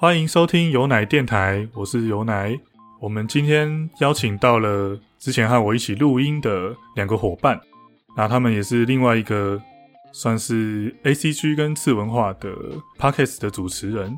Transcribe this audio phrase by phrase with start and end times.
[0.00, 2.56] 欢迎收听有奶电台，我是有奶。
[3.00, 7.60] 我们今天邀请到了之前和我一起录音的两个伙伴，
[8.16, 9.60] 那他们也是另外一个
[10.12, 12.48] 算是 A C G 跟次文化的
[12.96, 14.16] Pockets 的主持人，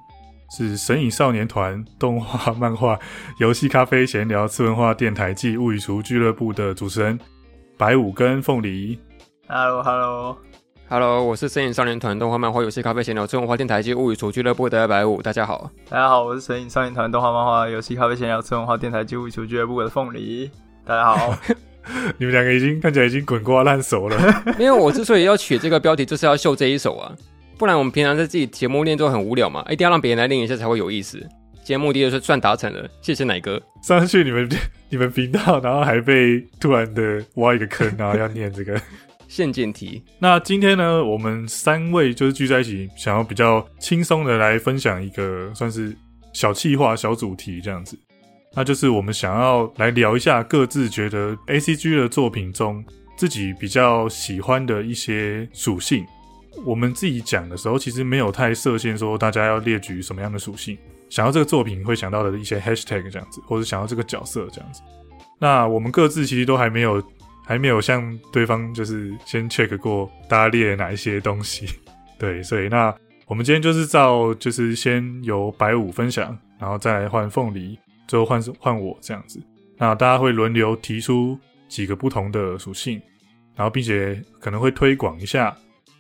[0.55, 2.99] 是神隐少年团动画、漫画、
[3.39, 7.19] 游戏、咖啡、闲聊、次文化电台暨物语厨俱乐部的主持人
[7.79, 8.99] 白五跟凤梨。
[9.49, 10.37] Hello，Hello，Hello，
[10.91, 15.71] 我是身影少年团动画漫画游戏咖啡闲聊次文化电台及物语厨俱乐部的白五，大家好。
[15.89, 20.51] 大家好，我是身影少年团动画漫画游戏咖啡闲聊次文化电台及物语厨俱乐部的凤梨。
[20.85, 21.33] 大家好，
[22.19, 24.19] 你们两个已经看起来已经滚瓜烂熟了。
[24.59, 27.15] 因为我之所以要取这个标题，就是要秀这一手啊，
[27.57, 31.21] 不然我们平常在自己节目练都很无聊嘛，一定要让别人来练一下才会有意思。
[31.63, 33.63] 今天目的就是算达成了，谢谢奶哥。
[33.81, 34.49] 上去你们
[34.91, 38.81] 你们频道，然后还被突然的挖一个坑，然后要念这个。
[39.31, 45.97] 陷阱题，那今天呢，我们三位就是聚在一起，想要比较轻松的来分享一个算是
[46.33, 47.97] 小企划、小主题这样子。
[48.57, 52.85] 那就是我们想要来聊一下各自觉得 A C G 的作品中
[53.17, 56.05] 自己比较喜欢的一些属性。
[56.67, 60.77] 我们自己讲的时候，其实没有太设限说大家要列举什么样的属性，
[61.09, 64.83] 想要这个作品会想到的一些 hashtag 这样子，或者想要这个角色这样子。
[65.39, 67.01] 那我们各自其实都还没有。
[67.51, 71.67] 还没有向对方就是先 check 过大家列哪一些东西，
[72.17, 72.95] 对，所以那
[73.27, 77.77] 我们今天就是照就是先由白五分享，然后再来换凤梨，
[78.07, 79.43] 最后换换我这样子。
[79.77, 83.03] 那大家会轮流提出几个不同的属性，
[83.57, 85.53] 然后并且可能会推广一下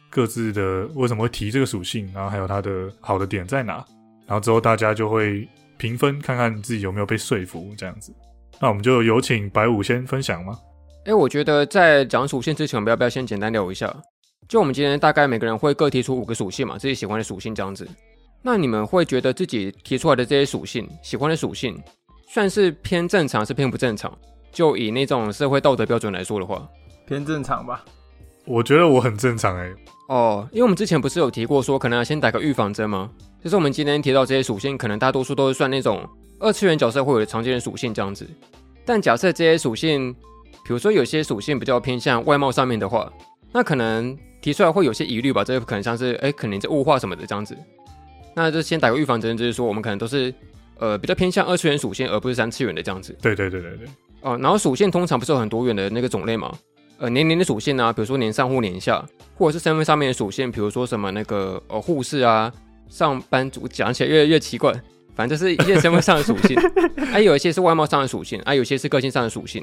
[0.08, 3.84] 各自的为什么会提这个属性，然后还有它的好的点在哪，
[4.24, 5.48] 然后之后大家就会
[5.78, 8.14] 评分，看看自己有没有被说服这样子。
[8.60, 10.56] 那我们就有请白五先分享吗？
[11.04, 13.94] 哎，我觉得在讲属性之前，我们要不要先简单聊一下？
[14.46, 17.88] 就我们今天大概每个人会各提出五个属性嘛，自己喜欢的属性这样子。
[18.42, 21.80] 那你们会觉得自己提出来的这些属性，喜欢的属性，
[22.28, 24.12] 算是偏正常，是偏不正常？
[24.52, 26.68] 就以那种社会道德标准来说的话，
[27.06, 27.82] 偏正常吧。
[28.44, 29.74] 我觉得我很正常哎、欸。
[30.08, 33.10] 哦，因为我们之前不是有提过说，可能要先打个预防针吗？
[33.42, 36.06] 就是我们今天提到这些属性，可能大多数都是算那种
[36.40, 38.28] 二次元角色会有的常见的属性这样子。
[38.84, 40.14] 但假设这些属性，
[40.64, 43.12] 比如说有些属性比较偏向外貌上面的话，
[43.52, 45.42] 那可能提出来会有些疑虑吧。
[45.42, 47.56] 这个可能像是哎，可能在物化什么的这样子。
[48.34, 50.32] 那就先打个预防针，就是说我们可能都是
[50.78, 53.16] 呃比较偏向二次元属性，而不是三次元的这样子。
[53.20, 53.88] 对对对对对。
[54.20, 56.52] 哦，然后属性通常不是有很多元的那个种类嘛？
[56.98, 62.52] 呃，年龄的属性啊，比如说年上或年下，或者是身份上面的属性，比如说什么那个呃护士啊、
[62.88, 64.72] 上班族，讲起来越来越奇怪。
[65.16, 66.56] 反正就是一些身份上的属性，
[67.10, 69.62] 还、 啊、有一些是外貌上的属性，啊，有一些是个性上的属性。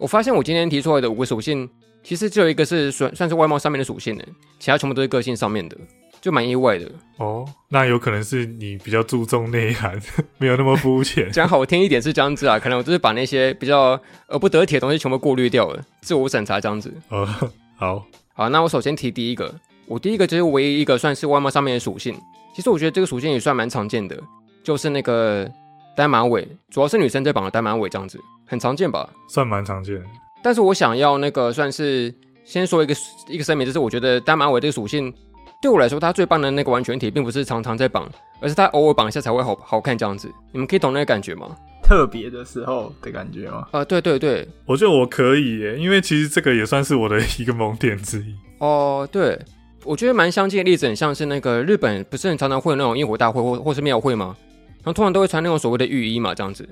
[0.00, 1.68] 我发现我今天提出来的五个属性，
[2.02, 4.24] 其实只有一个是算算是外貌上面的属性的，
[4.58, 5.76] 其他全部都是个性上面的，
[6.22, 6.90] 就蛮意外的。
[7.18, 10.00] 哦，那有可能是你比较注重内涵，
[10.38, 11.28] 没有那么肤浅。
[11.32, 16.90] 讲好听一点是这样子啊，可能我就是把那些比较呃不得体的东西全部过滤掉了，自我审查这样子。
[17.10, 17.28] 哦，
[17.76, 19.54] 好，好，那我首先提第一个，
[19.86, 22.18] 我第一个就是唯一一个算是外貌上面的属性。
[22.56, 24.18] 其实我觉得这个属性也算蛮常见的。
[24.62, 25.50] 就是那个
[25.96, 29.08] 单马尾，主要是女生在绑的单马尾这样子，很常见吧？
[29.28, 30.04] 算蛮常见的。
[30.42, 32.14] 但是我想要那个算是
[32.44, 32.94] 先说一个
[33.28, 35.12] 一个声明，就是我觉得单马尾这个属性
[35.60, 40.32] 对我来说，它最棒的那个完全体，并不是常常在绑，而是它偶尔绑一下才会好好看这样子。
[40.52, 41.54] 你们可以懂那个感觉吗？
[41.82, 43.58] 特别的时候的感觉吗？
[43.72, 48.34] 啊、呃，对对对，我觉得我可以耶，因为其实这个也算是我的一个萌点之一。
[48.58, 49.38] 哦，对，
[49.84, 54.36] 我觉得蛮相近的例子，很像是那个日本不是很常常会有那种烟火大会或或是庙会吗？
[54.82, 56.68] 然后通常都会穿那种所谓的浴衣嘛，这样子，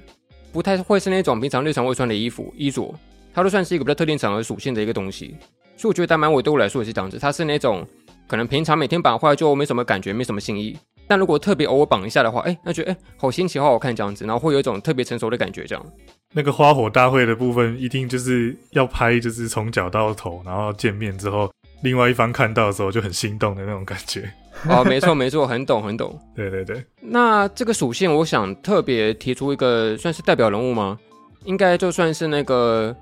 [0.52, 2.94] 不太会是那种平常日常会穿的衣服衣着，
[3.34, 5.36] 它都算是一个比较特定场合属性的一个东西。
[5.76, 7.86] 所以我觉得单马尾对我来说也是这样子，它是那种
[8.26, 10.76] 可能平常每天绑坏就没什么感觉，没什么新意，
[11.06, 15.86] 但如果特别偶尔绑一下的话，哎，那觉得哎好新奇，好好看这样子，然后会有一种特别成熟的感觉，这样。
[16.34, 21.50] 那个花火大会的部分，一定就是要拍，就是从脚到头，然后见面之后，
[21.82, 24.30] 另外一方看到的时候就很心动的那种感觉。
[24.68, 26.18] 哦，没错没错，很懂很懂。
[26.34, 30.98] 对对对，那这个属性，我想特别提出一个算是代表人物吗？
[31.44, 32.94] 应该就算是那个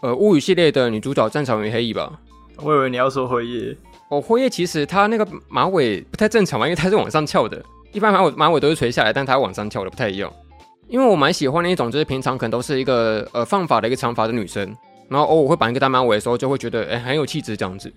[0.00, 2.12] 呃物语系列的女主角战场与黑翼吧。
[2.58, 3.76] 我以为你要说辉夜。
[4.10, 7.60] 哦，辉夜其实她那个马尾不太正常嘛，因为她是往上翘的。
[7.92, 10.32] 一般马尾马尾都是垂下来，但她往上翘的不太一样。
[10.86, 14.76] 因为我蛮喜欢那一种，就是平常可能都是一个呃放法的一个长发的女生，
[15.08, 17.92] 然后偶尔会绑一个大马尾的时候，就会觉得哎很有气质这样子。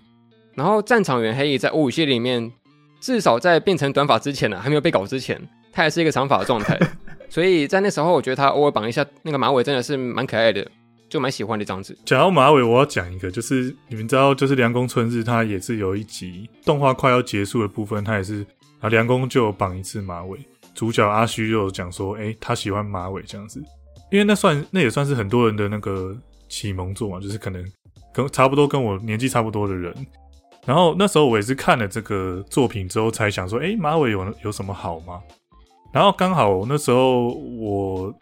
[0.56, 2.52] 然后战场原黑翼在物语系列里面，
[3.00, 5.42] 至少在变成短发之前呢、啊，还没有被搞之前，
[5.72, 6.80] 她还是一个长发的状态。
[7.30, 10.66] 所以在那时候，我觉得她偶尔绑一下那个马尾，真的是蛮可爱的，
[11.10, 11.98] 就蛮喜欢的这样子。
[12.06, 18.46] 讲到马尾，我要讲一个，就是你们知道，就是凉宫春日，他也是有一集动画快要结束的部分，他也是
[18.80, 20.40] 啊凉宫就有绑一次马尾。
[20.76, 23.60] 主角阿虚就有讲说，诶、他喜欢马尾这样子，
[24.12, 26.16] 因为那算那也算是很多人的那个
[26.48, 27.64] 启蒙作嘛，就是可能
[28.14, 29.92] 跟差不多跟我年纪差不多的人。
[30.66, 35.22] 然后那时候我也是看了这个作品之后才想说，诶、马尾有有什么好吗？
[35.92, 38.14] 然后刚好那时候我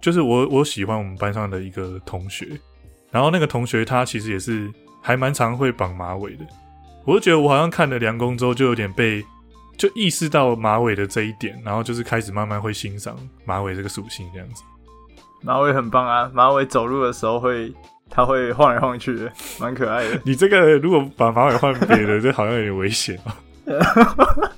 [0.00, 2.46] 就是我我喜欢我们班上的一个同学，
[3.10, 4.70] 然后那个同学他其实也是
[5.00, 6.44] 还蛮常会绑马尾的，
[7.04, 9.24] 我就觉得我好像看了梁公之后就有点被
[9.76, 14.62] 就意识到马尾的这一点，然后就是开始慢慢会欣赏马尾这个属性这样子。
[15.42, 17.72] 马尾很棒啊，马尾走路的时候会，
[18.10, 20.20] 它会晃来晃去的，蛮可爱的。
[20.24, 23.32] 你这个如果把马尾换别的，这好像有点危险哦。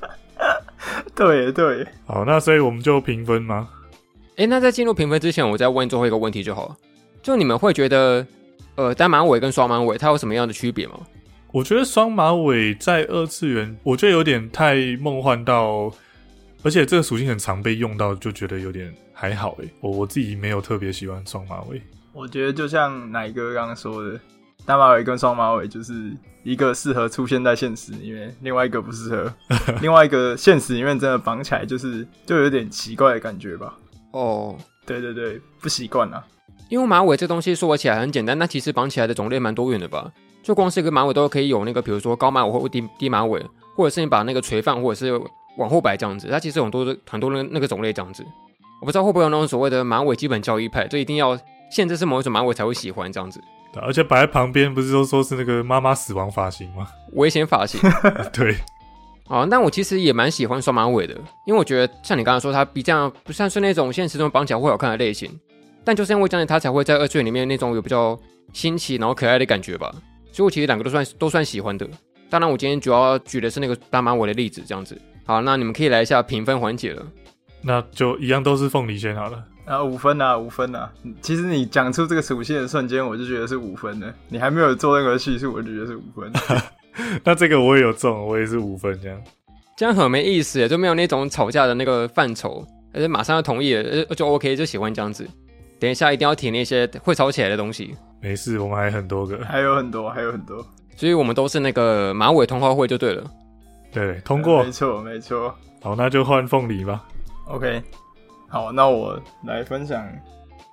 [1.14, 3.68] 对对，好，那所以我们就评分吗？
[4.36, 6.76] 哎，那在进入评分之前，我再问最后一个问题就好了。
[7.22, 8.26] 就你们会觉得，
[8.74, 11.00] 呃，单马尾跟双马尾它有什么样的区别吗？
[11.52, 15.90] 我觉得双马尾在二次元，我觉得有点太梦幻到，
[16.62, 19.68] 而且这个属性很常被用到，就觉得有点还好诶。
[19.80, 21.80] 我我自己没有特别喜欢双马尾。
[22.16, 24.18] 我觉得就像奶哥刚刚说的，
[24.64, 26.10] 单马尾跟双马尾就是
[26.44, 29.30] 一个适合出现在现实里面，另外一个不适合。
[29.82, 33.76] 另外一个现实里面真的绑起来就是就有点奇怪的感觉吧。
[34.12, 36.24] 哦，对对对，不习惯啊。
[36.70, 40.10] 因为马尾这东西说起来很简单，那其实绑起来的种类蛮多元的吧？
[40.42, 43.44] 就光是一个马尾都可以有那个，比如说高马尾或低低马尾，
[43.76, 45.20] 或者是你把那个垂放，或者是
[45.58, 48.24] 往后摆这样子，它其实有很多的很多那那个种类这样子。
[48.80, 51.38] 我不知道会不会有那种所谓的马尾基本教义派，就一定要
[51.76, 53.38] 限制是某一种马尾才会喜欢这样子，
[53.70, 56.88] 对而且摆在旁边不是都说是那个妈妈死亡发型吗？
[57.12, 57.78] 危险发型。
[58.32, 58.56] 对，
[59.28, 61.14] 啊，那我其实也蛮喜欢双马尾的，
[61.46, 65.30] 因为我觉得像你刚才说，它比这样不像是那种现实中绑起来会好看的类型，
[65.84, 68.18] 但就是因为这样，它才会在二次元里面那种有比较
[68.54, 69.94] 新奇然后可爱的感觉吧。
[70.32, 71.86] 所以我其实两个都算都算喜欢的。
[72.30, 74.98] 当然，我今天主要举的是那个大马尾的例子，这样子。
[75.26, 77.06] 好，那你们可以来一下评分环节了。
[77.60, 79.44] 那就一样都是凤梨先好了。
[79.66, 80.90] 啊，五分啊，五分啊！
[81.20, 84.14] 其实你讲出这个属性的瞬间，我就觉得是五分的。
[84.28, 86.32] 你还没有做任何叙述，我就觉得是五分。
[87.24, 89.20] 那这个我也有中，我也是五分这样。
[89.76, 92.64] 这样很没意思耶，就没有那种吵架的那个范畴，
[92.94, 95.28] 而且马上要同意了，呃就 OK，就喜欢这样子。
[95.78, 99.44] 等一下一定要提那些会吵起来的东西，没事，我们还很多个。
[99.44, 100.64] 还有很多，还有很多。
[100.94, 103.24] 所以我们都是那个马尾通话会就对了。
[103.92, 104.70] 对，通过没。
[104.70, 105.54] 错，没错。
[105.82, 107.04] 好，那就换凤梨吧。
[107.46, 107.82] OK，
[108.56, 110.02] 好，那我来分享。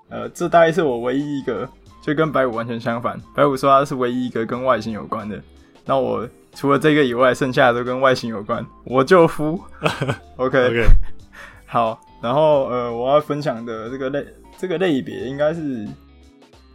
[0.07, 1.67] 呃，这大概是我唯一一个，
[2.01, 3.19] 就跟白五完全相反。
[3.35, 5.37] 白五说他是唯一一个跟外形有关的，
[5.83, 8.65] 那我除了这个以外，剩下的都跟外形有关。
[8.85, 9.59] 我就服。
[10.37, 10.85] OK，, OK，
[11.67, 14.25] 好，然后呃，我要分享的这个类
[14.57, 15.85] 这个类别应该是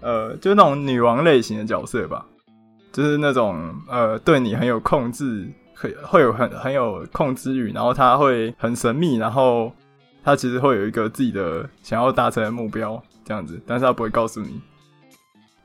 [0.02, 2.22] 呃，就是那种女王类型的角色吧，
[2.92, 9.72] 就是那种呃，对你很有控制，会会有很很有控制欲，然后他会很神秘，然后
[10.28, 14.60] 他其实会有一个自己的想要达成的目标，这样子，但是他不会告诉你。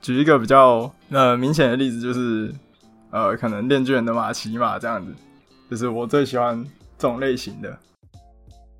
[0.00, 2.50] 举一个比较呃明显的例子，就是
[3.10, 5.14] 呃，可能练卷的马奇马这样子，
[5.70, 6.64] 就是我最喜欢
[6.96, 7.78] 这种类型的。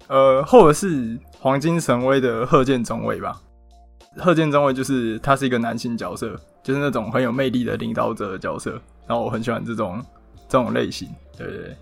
[0.09, 3.39] 呃，或者是黄金神威的鹤剑中尉吧。
[4.17, 8.81] 鹤剑中尉就是他是一个男性角色，就是那种很有魅力的领导者的角色。
[9.07, 10.03] 然后我很喜欢这种
[10.49, 11.77] 这种类型，对对对。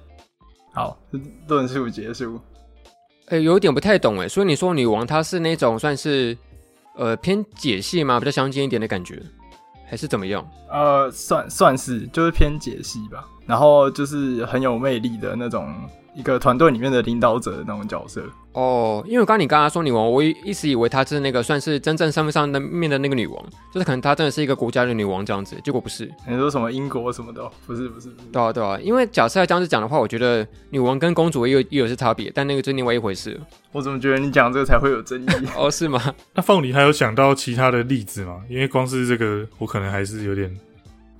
[0.74, 0.98] 好，
[1.46, 2.40] 论述结束。
[3.26, 6.36] 呃，有点不太懂哎，所以你说女王她是那种算是
[6.96, 8.18] 呃偏解析吗？
[8.18, 9.22] 比较相近一点的感觉，
[9.88, 10.46] 还是怎么样？
[10.70, 13.26] 呃，算算是就是偏解析吧。
[13.46, 15.68] 然后就是很有魅力的那种
[16.14, 18.22] 一个团队里面的领导者的那种角色。
[18.54, 23.42] 哦，因为我刚刚你刚刚说女王，我一一直以为她是那个算是真正身份上的面的那个女王，
[23.72, 26.04] 就是可能她真的是一个国家的女王这样子，结果不是。
[26.28, 27.42] 你说什么英国什么的？
[27.66, 28.28] 不是不是不是。
[28.30, 33.40] 对啊对啊，因为假设要这样子讲的话，我觉得女王跟公主也有也有是差别，但那个就是另外一回事。
[33.72, 35.26] 我怎么觉得你讲这个才会有争议？
[35.56, 36.14] 哦，是吗？
[36.34, 38.42] 那凤梨还有想到其他的例子吗？
[38.50, 40.54] 因为光是这个，我可能还是有点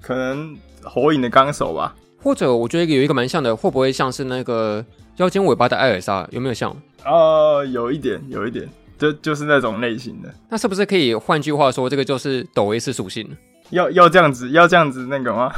[0.02, 1.94] 可能火影的纲手吧。
[2.22, 4.84] 或者我觉得有一个蛮像的，会不会像是那个
[5.16, 6.26] 腰间尾巴的艾尔莎？
[6.30, 6.74] 有没有像？
[7.04, 10.32] 呃，有一点，有一点，就就是那种类型的。
[10.48, 13.28] 那是不是可以换句话说，这个就是抖 S 属性？
[13.70, 15.50] 要要这样子，要这样子那个吗？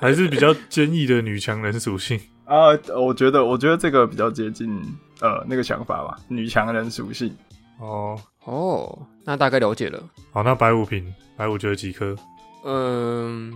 [0.00, 2.18] 还是比较坚毅的女强人属性。
[2.44, 4.78] 啊，我觉得，我觉得这个比较接近
[5.20, 7.34] 呃那个想法吧，女强人属性。
[7.78, 10.02] 哦，哦，那大概了解了。
[10.32, 12.14] 好，那白五瓶，白五觉得几颗？
[12.64, 13.52] 嗯，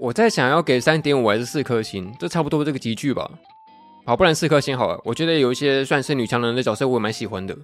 [0.00, 3.30] 我在想要给三点五还是四颗星，这差不多这个集聚吧。
[4.06, 4.98] 好，不然四颗星好了。
[5.04, 7.54] 我觉得有一些算是女强人的角色，我也蛮喜欢的，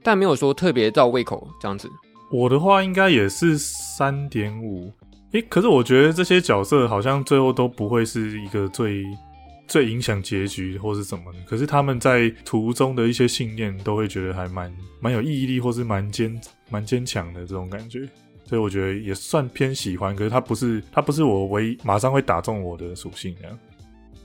[0.00, 1.90] 但没有说特别到胃口这样子。
[2.30, 4.92] 我的话应该也是三点五。
[5.32, 9.04] 诶，可是我觉得这些角色好像最后都不会是一个最
[9.66, 11.38] 最影响结局或是什么的。
[11.48, 18.08] 可是他们在途中的一些信念，都会觉得还蛮蛮有毅力，或是蛮坚蛮坚强的这种感觉。
[18.46, 23.58] 所以我觉得也算偏喜欢，可是它不是它不是我唯一马上会打中我的属性这样。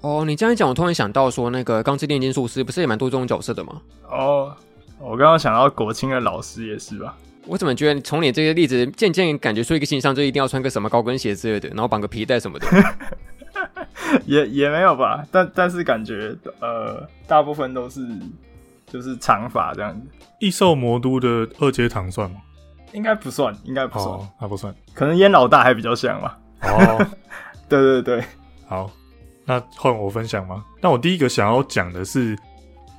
[0.02, 3.82] 哦，你这样一讲，我突然想到说，那个《钢之炼金术师》不是也蛮多这种角色的吗？
[4.10, 4.56] 哦，
[5.00, 7.18] 我刚刚想到国青的老师也是吧？
[7.46, 12.68] 我怎么觉得从你这些例子，渐渐感觉出一个形象，就一定要穿个什么高跟鞋之类的，然后绑个皮带什么的。
[14.26, 18.08] 也也没有吧，但但是感觉呃，大部分都是
[18.88, 20.08] 就是长发这样子。
[20.40, 22.38] 异兽魔都的二阶堂算吗？
[22.94, 24.74] 应该不算，应该不算，哦，他不算。
[24.94, 26.38] 可能烟老大还比较像吧。
[26.64, 27.08] 哦，
[27.70, 28.24] 对对对，
[28.68, 28.90] 好，
[29.46, 30.64] 那换我分享吗？
[30.82, 32.38] 那我第一个想要讲的是，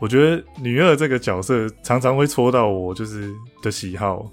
[0.00, 3.32] 我觉得女二这个角色常常会戳到我就是
[3.62, 4.24] 的喜好。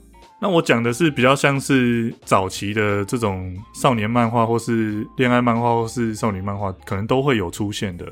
[0.41, 8.05] 那我讲的是比较像是早期的这种少年漫画，或是恋爱漫画，或是少女漫画，可能都会有出现的。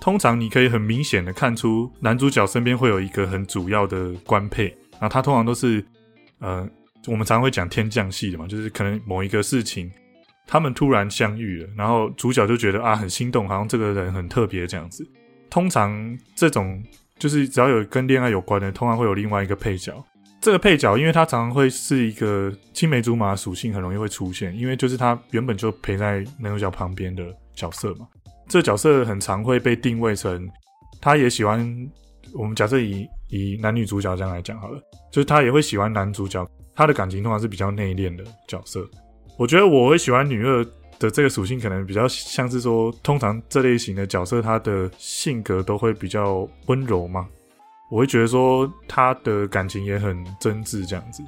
[0.00, 5.84] 通常你可以很明显的看出男主角身边会有一个很主要的官配，然后他通常都是
[6.38, 6.66] 呃，
[7.06, 9.90] 我们常会讲天降系的嘛，就是可能某一个事情。
[10.48, 15.04] 他们突然相遇了，然后主角就觉得啊很心动，好像这个人很特别这样子。
[15.50, 16.80] 通常这种
[17.18, 19.92] 就是只要有跟恋爱有关的，通常会有另外一个配角。
[20.40, 28.06] 这个配角，因为他常常会是一个青梅竹马属性，很容易会出现，因为就是他原本就陪在男主角旁边的角色嘛。
[28.46, 30.48] 这角色很常会被定位成，
[31.00, 31.90] 他也喜欢
[32.32, 38.86] 我们假设以以男女主角这样来讲好了，就是他也会喜欢男主角，他的感情通常是比较内敛的角色。
[39.38, 40.64] 我觉得我会喜欢女二
[40.98, 47.26] 的这个属性，可能比较像是说，通常这类型的角色，她的性格都会比较温柔嘛。
[47.90, 51.22] 我会觉得说，她的感情也很真挚这样子。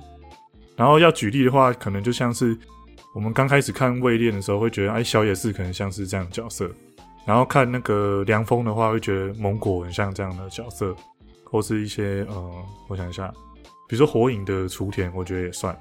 [0.76, 2.57] 然后要举例的话，可能就像是
[3.14, 6.71] 我们刚开始看《未恋》的时候，会觉得哎，小野寺可能像是这样的角色。
[7.26, 10.97] 然后看那个凉风的话，会觉得蒙果很像这样的角色，
[11.45, 12.52] 或是一些呃，
[12.88, 13.31] 我想一下，
[13.88, 15.76] 比如说火影的雏田，我觉得也算。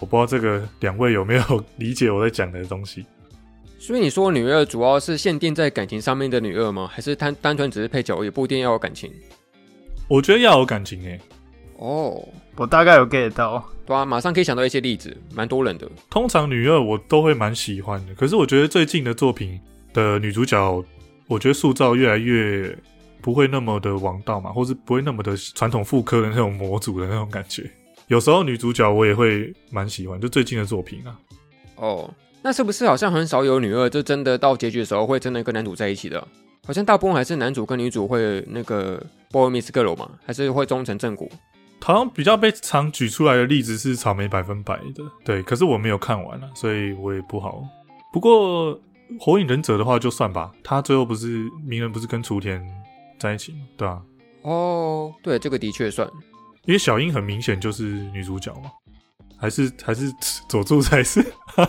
[0.00, 3.06] 我不知道这个两位有没有理解我在讲的东西。
[3.78, 6.90] 所以你说女二主要是限定在感情上面的女二吗？
[6.92, 9.10] 还是单单纯只是配角，也不一定要有感情？
[10.08, 11.20] 我觉得要有感情诶。
[11.76, 15.88] 哦，我大概有 get 到，对啊，马上可以想到一些例子，蛮多人的。
[16.10, 19.60] 通常女二我都会蛮喜欢的，可是我觉得最近的作品
[19.92, 20.84] 的女主角，
[21.28, 22.76] 我觉得塑造越来越
[23.24, 27.70] 不会那么的王道嘛，或是不会那么的传统妇科的那种模组的那种感觉。
[28.08, 31.18] 有时候女主角我也会蛮喜欢，就最近的作品啊。
[31.76, 32.10] 哦，
[32.42, 36.22] 那是不是好像很少有女二就真的到结局的时候会真的跟男主在一起的？
[36.66, 41.26] 好像大部分还是男主跟女主会那个 boy miss girl 嘛，还是会忠成正果？
[41.80, 45.42] 好像比较被常举出来的例子是草莓百分百的，对。
[45.42, 47.62] 可是我没有看完了，所以我也不好。
[48.12, 48.78] 不过
[49.18, 52.62] 火影忍者的话就算吧，他最后不是鸣人不是跟雏田
[53.18, 53.58] 在一起吗？
[53.76, 54.02] 对啊。
[54.42, 56.08] 哦，对，这个的确算。
[56.66, 58.70] 因为小樱很明显就是女主角嘛，
[59.36, 60.10] 还是还是
[60.48, 61.24] 佐助才是？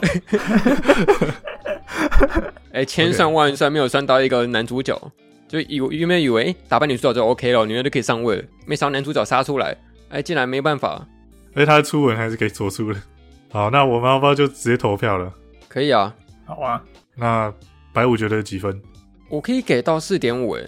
[2.72, 5.00] 哎，千算万算没有算到一个男主角，
[5.48, 9.76] 就以原本以为打败女主角就 OK 了，女人就可以上位了，没想到男主角杀出来，
[10.10, 11.06] 哎，竟然没办法。
[11.54, 13.02] 哎，他的初吻还是可以做出的。
[13.50, 15.34] 好，那我们要不要就直接投票了？
[15.70, 16.14] 可以啊，
[16.46, 16.84] 好啊。
[17.16, 17.54] 那
[17.94, 18.82] 白五觉得几分？
[19.30, 20.64] 我可以给到四点五，哎。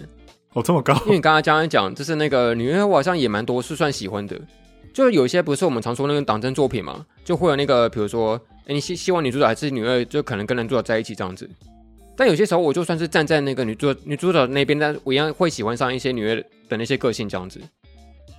[0.54, 0.94] 哦，这么高？
[1.04, 4.40] 因为你刚刚刚讲，就是那个女二，我好像也蛮多是算喜欢的。
[4.94, 11.48] 就有些不是我们常说那个党争作品嘛，就会有那个，比如说，哎，你希希望女主角还是女二，就可能跟男主角在一起这样子。
[12.16, 16.34] 但有些时候，我就算是站在那个女主女主角那边，但我一样会喜欢上一些女二
[16.68, 17.60] 的那些个性这样子。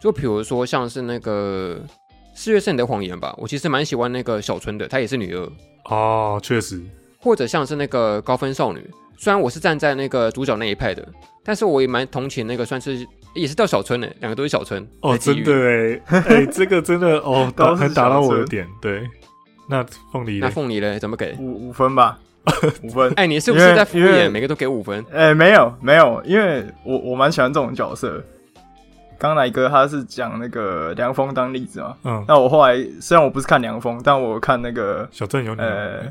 [0.02, 1.80] 就比如说像是那个
[2.34, 5.50] 《四月是你的谎言》吧，我其实蛮喜欢那个小春的，她也是女二。
[5.86, 6.82] 哦，确实。
[7.20, 8.86] 或者像是那个高分少女。
[9.22, 11.06] 虽然我是站在那个主角那一派的，
[11.44, 14.88] 但是我也蛮同情那个算是也是叫小春的，两个都是小春。
[15.02, 15.52] 哦，真的
[16.06, 18.66] 哎，哎， 这个真的哦， 打很打到我的点。
[18.82, 19.06] 对，
[19.68, 21.36] 那凤梨，那凤梨嘞，怎么给？
[21.38, 22.18] 五五分吧，
[22.82, 23.12] 五分。
[23.18, 24.32] 哎，你是不是在敷衍？
[24.32, 25.06] 每个都给五分？
[25.12, 28.24] 哎，没有没有，因为我我蛮喜欢这种角色。
[29.18, 36.04] 刚来哥他是讲那个凉风当例子嘛，嗯，那我后来虽然我不是看凉风，但我看那个小镇有你，呃，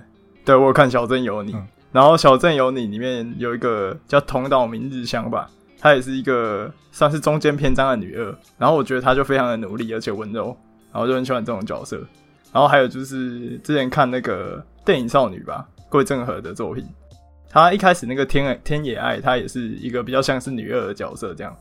[0.44, 1.56] 对我看小镇有你。
[1.90, 8.34] 然后《小镇有你》里面有一个叫同岛明日香吧，她也是一个算是中间篇章的女二。
[8.58, 10.56] 然后我觉得她就非常的努力而且温柔，
[10.92, 11.96] 然后就很喜欢这种角色。
[12.52, 16.84] 然后还有就是之前看那个电影少女吧，桂正和的作品，
[17.48, 21.54] 她一开始那个天天野爱，她也是一个比较像是女二的角色，这样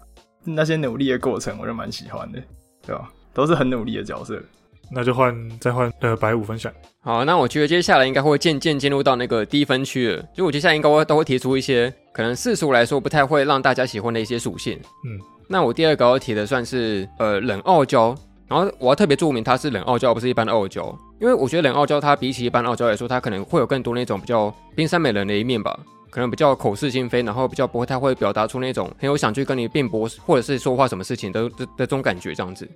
[0.43, 2.41] 那些努力的过程我就蛮喜欢的，
[2.86, 3.10] 对吧？
[3.34, 4.41] 都是很努力的角色。
[4.89, 6.72] 那就换再换呃白五分享。
[7.07, 10.21] 好，那我觉得接下来应该会渐渐进入到那个低分区了。
[10.33, 14.77] 就我接下来应该会都会提出一些可能世俗来说不太会让大家喜欢的一些属性。
[15.05, 18.13] 嗯，那我第二个要提的算是呃冷傲娇，
[18.45, 25.79] 然后我要特别注明它是冷傲娇，而不是一般的傲娇，因为我觉得冷傲娇它比起一般傲娇来说，它可能会有更多那种比较冰山美人的一面吧。
[26.09, 32.67] 可能比较口是心非，然后比较不会太会表达出那种很有想去跟你辩驳，或者是说话什么事情的的的这种感觉这样子。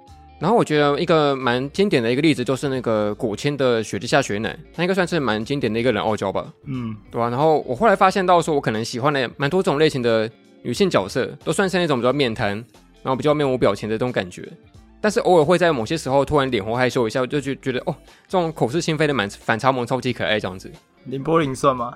[0.41, 10.27] 然后我觉得一个蛮经典的一个例子就是那个古千的雪之下雪乃，他应该算是蛮经典的一个人傲娇吧，嗯，对吧、然后我后来发现到说，我可能喜欢的蛮多种类型的
[10.63, 12.55] 女性角色，都算是那种比较面瘫，
[13.03, 14.51] 然后比较面无表情的这种感觉。
[14.99, 17.95] 但是偶尔会在某些时候突然脸红害羞一下，就觉觉得哦，
[18.27, 20.71] 这种口是心非的满反差萌超级可爱这样子。
[21.05, 21.95] 林柏林算吗？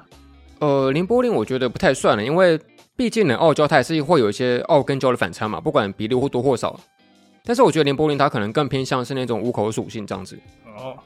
[0.60, 2.60] 呃，林波林我觉得不太算了，因为
[2.96, 6.80] 毕竟人，傲娇它还是会有一些傲跟娇的反差嘛，不管比例或多或少。
[7.46, 10.38] 但是我觉得林柏林他可能更偏向是那种五口的属性这样子。
[10.78, 10.98] 哦，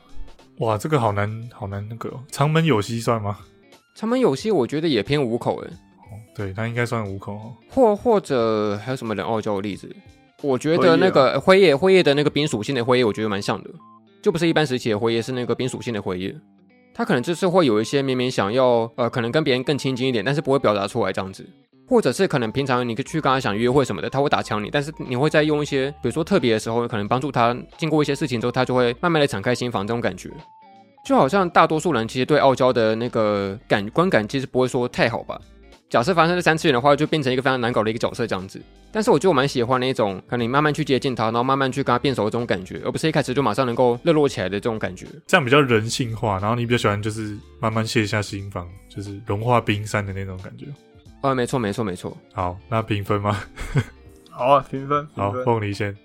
[0.60, 3.38] 哇，这个好难好难那个哦、长门有希算吗？
[3.96, 7.54] 长门有希我觉得也偏五口诶，哦，对，他应该算五口哦。
[7.70, 9.94] 或或者还有什么人傲娇的例子？
[10.42, 13.70] 我觉得那个辉夜辉夜的那个冰属性的辉夜，我觉得蛮像的，
[14.22, 16.34] 就不是一般时期的辉夜，是那个冰属性的辉夜。
[16.94, 21.46] 他可能就是会有一些明明想要呃，可能跟别人更亲近一点，但是不会表达出来这样子，
[21.90, 30.30] 或者是可能平常你去跟他想约会什么的，他会打枪你，但是你会在用一些比如说特别的时候，可能帮助他经过一些事情之后，他就会慢慢的敞开心房这种感觉，
[31.04, 35.42] 就好像大多数人其实对傲娇的那个感观感其实不会说太好吧。
[35.90, 38.62] 假设发生在三次元的话，就变成一个非常难搞的一个角色这样子。
[38.92, 45.08] 但是我就蛮喜欢那种，可能你慢慢去接近他，然后慢慢去跟他变熟的这种感觉，而不是一开始就马上能够热络起来的这种感觉。
[45.26, 50.66] 这样比较人性化，然后你比较喜欢就是慢慢卸下心防，就是融化冰山的那种感觉。
[51.22, 52.16] 呃，没错，没错，没错。
[52.34, 53.38] 好，那评分吗？
[54.32, 55.96] 好啊，评分，好凤梨先。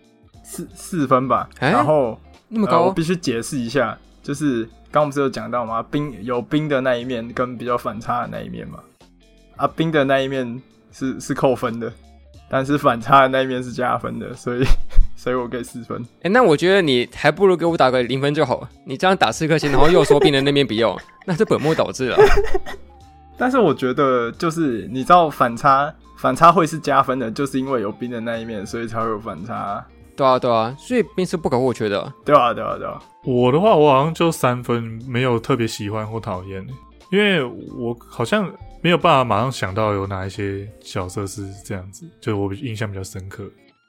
[0.43, 1.49] 四四分吧。
[1.61, 5.83] 哎然后那么高呃我，必须解释一下，就是刚刚不是有讲到吗？
[5.91, 8.81] 冰有冰的那一面跟比较反差的那一面嘛。
[9.57, 11.93] 啊，冰的那一面是是扣分的，
[12.51, 14.65] 但是反差的那一面是加分的，所以
[15.17, 16.05] 所以我给四分。
[16.23, 18.69] 哎、那我觉得你还不如给我打个零分就好。
[18.85, 22.19] 你这样打四颗星，然后又说冰的那面不要，那是本末倒置了。
[23.37, 29.85] 但是我觉得就是你知道反差反差会是加分的，就是因为有冰的那一面，所以才会有反差。
[30.17, 32.13] 对啊，对啊，所以冰是不可或缺的。
[32.25, 33.03] 对啊，对啊，对啊。
[33.25, 36.65] 我的话，我好像就三分，没有特别喜欢或讨厌，
[37.11, 38.49] 因为我好像
[38.81, 43.45] 没有办法马上想到有哪一些角色是这样子，就我印象比较深刻。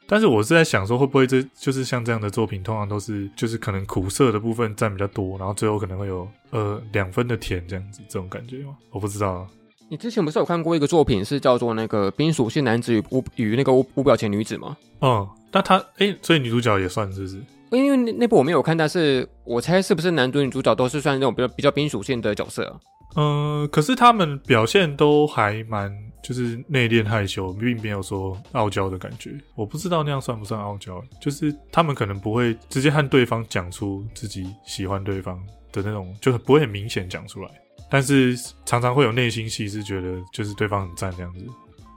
[0.08, 8.76] 但是我是在想说，会不会这就是像这样的作品，通常都是就是可能苦涩的部分占比较多，然后最后可能会有呃两分的甜这样子，这种感觉吗？
[8.92, 9.48] 我不知道啊。
[9.88, 14.76] 你之前不是有看过一个作品，是叫做那个《冰属性男子与无与那个无无表情女子》吗？
[15.02, 17.40] 嗯，那他哎、所以女主角也算是不是？
[17.72, 22.80] 因为那那部我没有看，但是我猜是不是男主女主角都是算那种比较比较冰属性的角色啊？
[23.16, 25.92] 嗯，可是他们表现都还蛮
[26.26, 29.32] 就是内敛害羞，并没有说傲娇的感觉。
[29.54, 35.40] 我不知道那样算不算傲娇，就是他们可能不会直接和对方讲出自己喜欢对方
[35.72, 37.52] 的那种，就是不会很明显讲出来。
[37.92, 38.36] 但是
[38.66, 41.46] 常常会有内心戏，是觉得就是对方很赞这样子，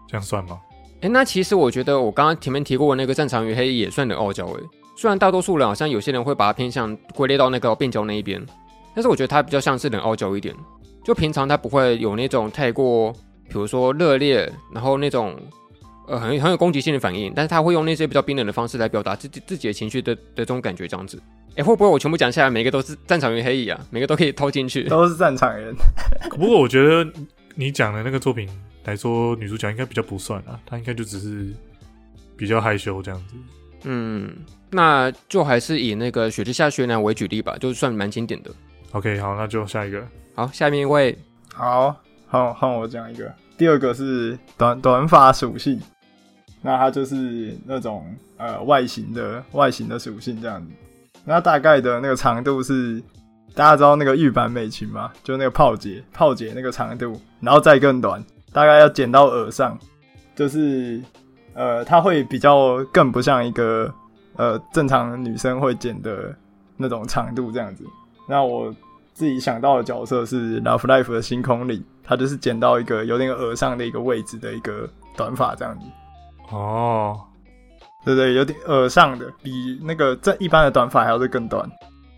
[0.06, 0.60] 这样算吗？
[1.00, 4.60] 哎，那其实我觉得我刚刚前面提过那个战场与黑也算的傲娇诶。
[4.94, 8.44] 虽然大多数人好像有些人会把它偏向归类到那个变娇那一边，
[8.94, 10.54] 但是我觉得他比较像是冷傲娇一点。
[11.04, 13.14] 就平常他不会有那种太过，
[13.48, 15.34] 比如说热烈，然后那种
[16.06, 21.20] 呃很很有攻击性的反应，但是他会用那些比较冰冷的方式来表达自己自己的情绪的的这种感觉这样子。
[21.56, 23.80] 哎，会不会我全部讲下来，每个都是战场与黑蚁啊？
[23.90, 24.84] 每个都可以偷进去？
[24.84, 25.74] 都是战场人。
[26.30, 27.11] 不过我觉得
[27.56, 28.48] 你讲的那个作品
[28.84, 31.52] 来说，女主角应该比较不算啊，她应该就只是
[32.37, 33.34] 比较害羞这样子。
[33.84, 34.37] 嗯，
[34.70, 38.50] 那就还是以那个雪之下雪男为举例吧，就算蛮经典的。
[38.92, 40.06] OK，好，那就下一个。
[40.34, 41.18] 好，下面一位
[41.52, 41.96] 好，
[42.28, 43.32] 换换我讲一个。
[43.56, 45.80] 第二个是短短发属性，
[46.62, 50.70] 那它就是那种呃外形的外形的属性这样子。
[51.24, 53.02] 那大概的那个长度是，
[53.54, 55.10] 大家知道那个玉版美琴吗？
[55.24, 59.76] 就那个炮姐炮姐那个长度，然后再更短，大概要剪到耳上，
[60.36, 61.02] 就是
[61.54, 63.92] 呃它会比较更不像一个
[64.36, 66.34] 呃正常女生会剪的
[66.76, 67.84] 那种长度这样子。
[68.28, 68.72] 那我
[69.12, 75.86] 自己想到的角色是《Love Life》的星空里，他就是剪到一个有点耳上的一个位置的一个短发这样子，
[76.50, 77.20] 哦，
[78.04, 81.70] 对对，有点耳上的，比那个这一般的短发还要是更短。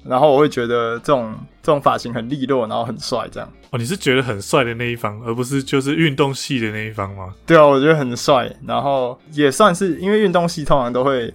[0.03, 3.46] 然后我会觉得这种这种发型很利落，然后很帅，这样。
[3.70, 7.35] 哦，你是觉得很帅的那一方，而不是就是运动系的那一方吗？
[7.44, 11.31] 对啊，我觉得很帅，然后也算是因为运动系通常都会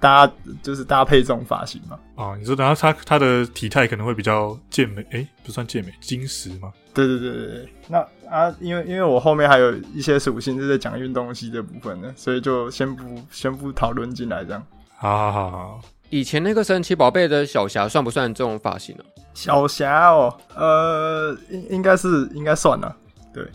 [0.00, 0.30] 搭
[0.62, 1.98] 就是搭配这种发型嘛。
[2.16, 6.72] 啊，你说然后他他的体态可能会比较健美，诶，不算健美，精实吗？
[6.92, 14.66] 对对对对对，那啊，因为因为我后面还有一些属性是在讲运动系这部分的，所以就先不先不讨论进来这样。
[14.96, 22.96] 好好好好，以前那个神奇宝贝的小霞算不算这种发型呢、小霞哦，呃，应应该是应该算了。
[23.32, 23.46] 对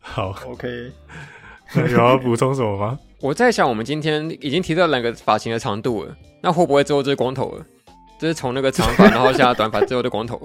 [0.00, 0.92] 好，OK，
[1.74, 2.98] 那有要补充什么吗？
[3.24, 7.64] 我在想，我们今天已经提到两个发型的长度了，那会不会之后就是光头了？
[8.18, 10.38] 就是从那个长发，然后现在短发，最后的光头。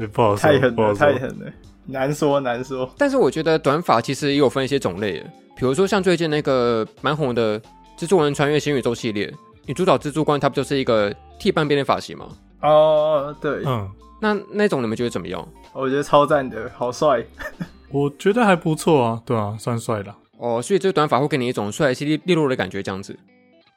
[0.00, 1.52] 欸 不好说，太狠了，不好说太狠了，
[1.86, 2.90] 难说难说。
[2.98, 7.60] 但是我觉得短发其实也有分一些种类的，比如说像最近那个蛮红的
[7.96, 9.32] 《蜘蛛人穿越新宇宙》系列，
[9.66, 12.26] 女主角蜘蛛官她不就是一个剃半边的发型吗？
[12.62, 13.88] 哦，对，嗯，
[14.20, 15.48] 那那种你们觉得怎么样？
[15.72, 17.24] 我觉得超赞的，好帅。
[17.92, 20.12] 我觉得还不错啊，对啊，算帅的。
[20.44, 23.18] 哦，所以这个短发会给你一种帅气利利落的感觉，这样子。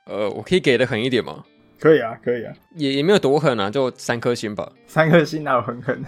[0.05, 1.41] 呃，我可以给的狠一点吗？
[1.79, 4.69] 可以啊，可以啊，也也没有多狠啊，就三颗星吧。
[4.85, 6.03] 三颗星哪有很狠？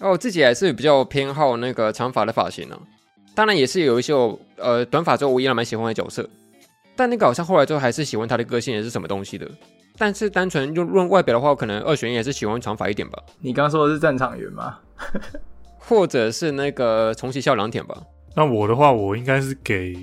[0.00, 2.80] 哦，我自己还是比较偏好那个长发的发型呢、
[3.34, 6.26] 当然也是有一些我呃短发之后我依然蛮喜欢的角色，
[6.96, 9.46] 但那个好像后来之后还是喜欢他的个性也是什么东西的。
[9.98, 14.78] 但是单纯就论外表的话，可能二选一也是喜欢长发一点吧，你刚说的是战场员吗？
[15.76, 18.02] 或者是那个重启笑良田吧。
[18.34, 19.94] 那我的话，我应该是给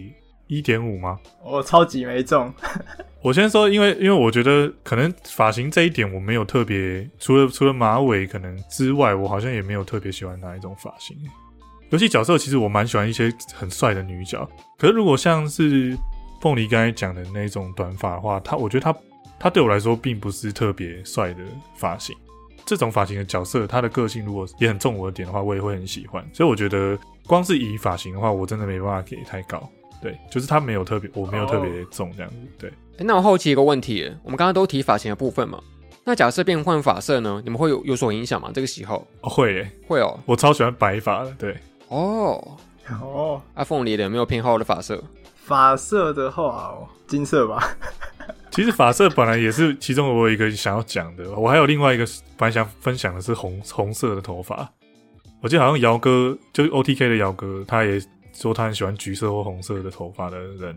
[0.48, 1.20] 一点五吗？
[1.44, 2.54] 我超级没中，
[3.22, 11.18] 我先说，因为因为我觉得可能发型这一点我没有特别，除了除了马尾可能之外，我好像也没有特别喜欢哪一种发型。
[11.92, 15.98] 游戏角色其实我蛮喜欢一些很帅的女角，可是如果像是
[16.42, 19.00] 凤梨刚才讲的那种短发的话，她我觉得她
[19.40, 21.40] 她对我来说并不是特别帅的
[21.76, 22.16] 发型。
[22.66, 26.28] 这种发型的角色，她的个性如果也很中我的点的话，我也会很喜欢。
[26.34, 29.68] 所以我觉得光是以发型的话，我真的没办法给太高。
[30.02, 32.38] 对，就是他没有特别，我没有特别重这样子。
[32.60, 32.70] 对。
[32.98, 35.60] 诶那我好奇一个问题，我们刚刚都提发型的部分嘛，
[36.04, 38.52] 那假设变换发色呢，你们会有有所影响吗？
[38.54, 40.20] 这个喜好哦会耶，会哦。
[40.26, 41.32] 我超喜欢白发的。
[41.40, 41.58] 对，
[41.88, 42.58] 哦，
[43.02, 45.04] 哦，阿凤梨的有没有偏好的发色？
[45.36, 47.76] 发色的话，哦金色吧。
[48.52, 52.06] 其实发色本来也是其中我有一个想要讲的，我还有另外一个
[52.38, 54.72] 本来想分享的是红红色的头发。
[55.46, 58.02] 我记得好像姚哥，就是 OTK 的姚哥，他也
[58.34, 60.76] 说他很喜欢橘色或红色的头发的人。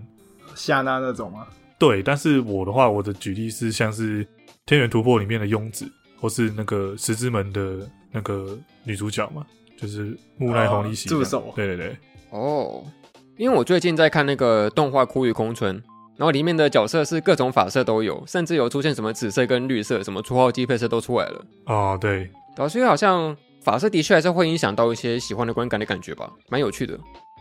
[0.55, 1.47] 夏娜那种吗？
[1.79, 4.23] 对，但是我的话，我的举例是像是
[4.67, 9.43] 《天元突破》里面的庸子，或是那个《十之门》的那个女主角嘛，
[9.81, 11.97] 就是木奈红梨喜、哦助手对对对，
[12.29, 12.85] 哦，
[13.39, 15.75] 因为我最近在看那个动画《枯与空村》，
[16.19, 21.47] 然后里面的角色是各种发色都有，甚至有出现什么紫色跟绿色，什么初号机配色都出来了。
[21.65, 23.35] 哦对，对啊，所以好像
[23.71, 26.99] 发色的确还是会影响到一些喜欢的观感的感觉吧，蛮有趣的。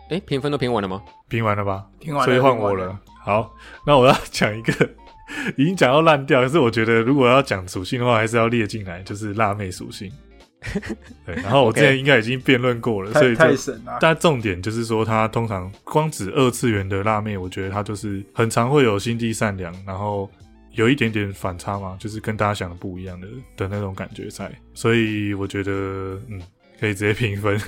[0.09, 1.01] 哎，评分都评完了吗？
[1.29, 1.85] 评完了吧？
[2.01, 2.99] 听完了所以换我了。
[3.23, 3.49] 好，
[3.85, 4.73] 那我要讲一个
[5.55, 10.11] 已经讲到烂掉，可是我觉得如果要讲属性的话，还是要列进来，就是辣妹属性。
[11.25, 13.97] 对，然后我之前应该已经辩论过了，所太以就太神了。
[14.01, 20.29] 但重点就是说，它通常光指二次元的辣妹，我觉得它就是很常会有心地善良，然后
[20.77, 24.49] 有一点点反差嘛，就是跟大家想的不一样的的那种感觉在。
[24.73, 25.71] 所以我觉得，
[26.29, 26.39] 嗯，
[26.79, 27.59] 可以直接评分。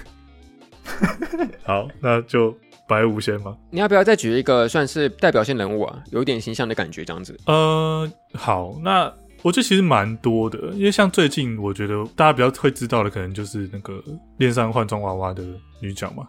[1.66, 2.56] 好，那就
[2.88, 3.56] 白无先吧。
[3.72, 7.36] 你要不要再举一个算是代表性人物啊，有一点形象的感觉这样子？
[7.48, 14.04] 呃，好，那我觉得其实蛮多的，因为像最近我觉得大家比较会知道的，可能就是那个
[14.38, 15.44] 恋上换装娃娃的
[15.82, 16.28] 女角嘛。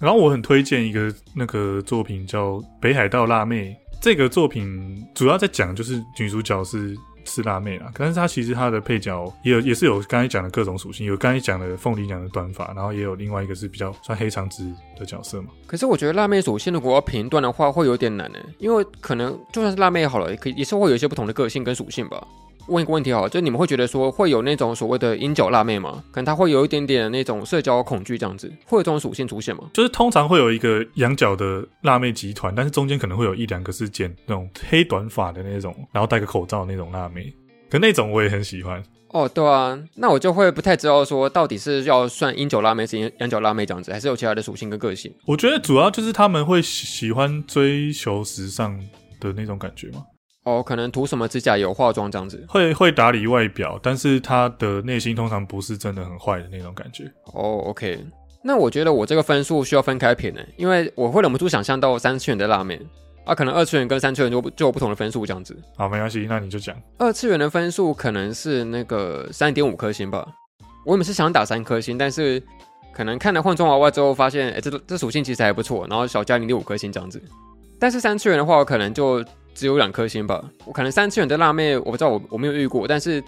[0.00, 14.64] 然后我很推荐一个那个作品叫《北海道辣妹》，这个作品主要在讲就是女主角是是辣妹啦，但是她其实她的配角也有也是有刚才讲的各种属性，有刚才讲的凤梨讲的短发，然后也有另外一个是比较算黑长直
[14.98, 15.48] 的角色嘛。
[15.66, 22.26] 可是我觉得辣妹属性如果要评断的话，会有点难呢，因为可能就算是辣妹好了，也可以也是会有一些不同的个性跟属性吧。
[22.70, 26.02] 问一个问题好了，就你们会觉得说会有那种所谓的阴角辣妹吗？
[26.10, 29.64] 可能她会有一点点那种社交恐惧这样子，会有这种属性出现吗？
[29.74, 37.32] 就是通常会有一个羊角的辣妹集团，但是中间可能会有一两个是剪那种黑短发的那种，然后戴个口罩的那种辣妹。
[37.68, 38.82] 可那种我也很喜欢。
[39.12, 45.12] 哦，对啊，那我就会不太知道说到底是要算阴角辣妹、是阳阳角辣妹这样子，还是有其他的属性跟个性。
[45.26, 48.78] 我觉得主要就是他们会喜喜欢追求时尚
[49.18, 50.04] 的那种感觉嘛，
[50.44, 52.44] 哦，可能涂什么指甲油、化妆这样子。
[52.48, 57.04] 会会打理外表，但是他的内心通常不是真的很坏的那种感觉。
[57.34, 58.02] 哦，OK，
[58.42, 62.80] 那我觉得我这个分数需要分开评呢，因为我会忍不住想象到三次元的辣妹
[63.26, 65.54] 啊，可能二次元跟三次元就就有不同的分数这样子。
[65.76, 66.74] 好，没关系，那你就讲。
[66.96, 70.26] 二次元的分数可能是那个三点五颗星吧。
[70.86, 72.42] 我原本是想打三颗星，但是
[72.94, 77.22] 可能看了换装娃娃之后，发现哎、诶这这属性其实还不错，然后小加零点五颗星这样子。
[77.78, 79.22] 但是三次元的话，我可能就
[79.54, 80.42] 只有两颗星吧。
[80.64, 83.22] 我可能三次元的辣妹，我不知道我我没有遇过，但是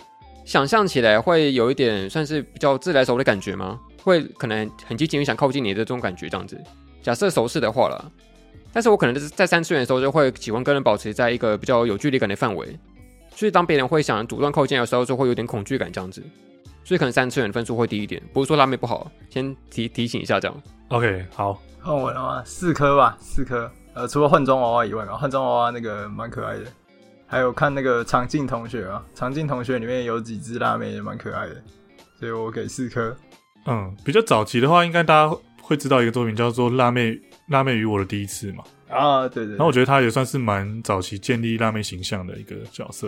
[0.44, 3.78] 想象起来会有一点算是比较自来熟的感觉吗？
[4.02, 6.60] 会可能很积极想靠近你的这种感觉这样子。
[7.02, 8.12] 假设熟识的话了，
[8.72, 12.76] 但是我可能就是在三次元的时候就会喜欢跟人保持在一个比较有距离感的范围，
[13.34, 16.22] 所以当别人会想主动靠近的时候，就会有点恐惧感这样子。
[16.84, 20.62] 所以可能三次元的分数会低一点，不是说辣妹不好，先提提醒一下这样。
[20.88, 22.42] OK，好，换我了吗？
[22.44, 23.70] 四颗吧，四颗。
[23.94, 26.64] 呃，除了换装娃娃以外嘛，换装娃娃那个蛮可爱的。
[27.26, 31.56] 还有看那个长镜同学啊，长镜同学里面有几只辣妹也蛮可爱的，
[32.20, 33.16] 所以我给四颗。
[33.64, 38.62] 嗯，比较早期的话，应该大家会知道一个作品叫做《辣妹辣妹与我的第一次》嘛。
[38.90, 43.06] 啊，对对然后我觉得他也算是蛮早期建立辣妹形象的一个角色。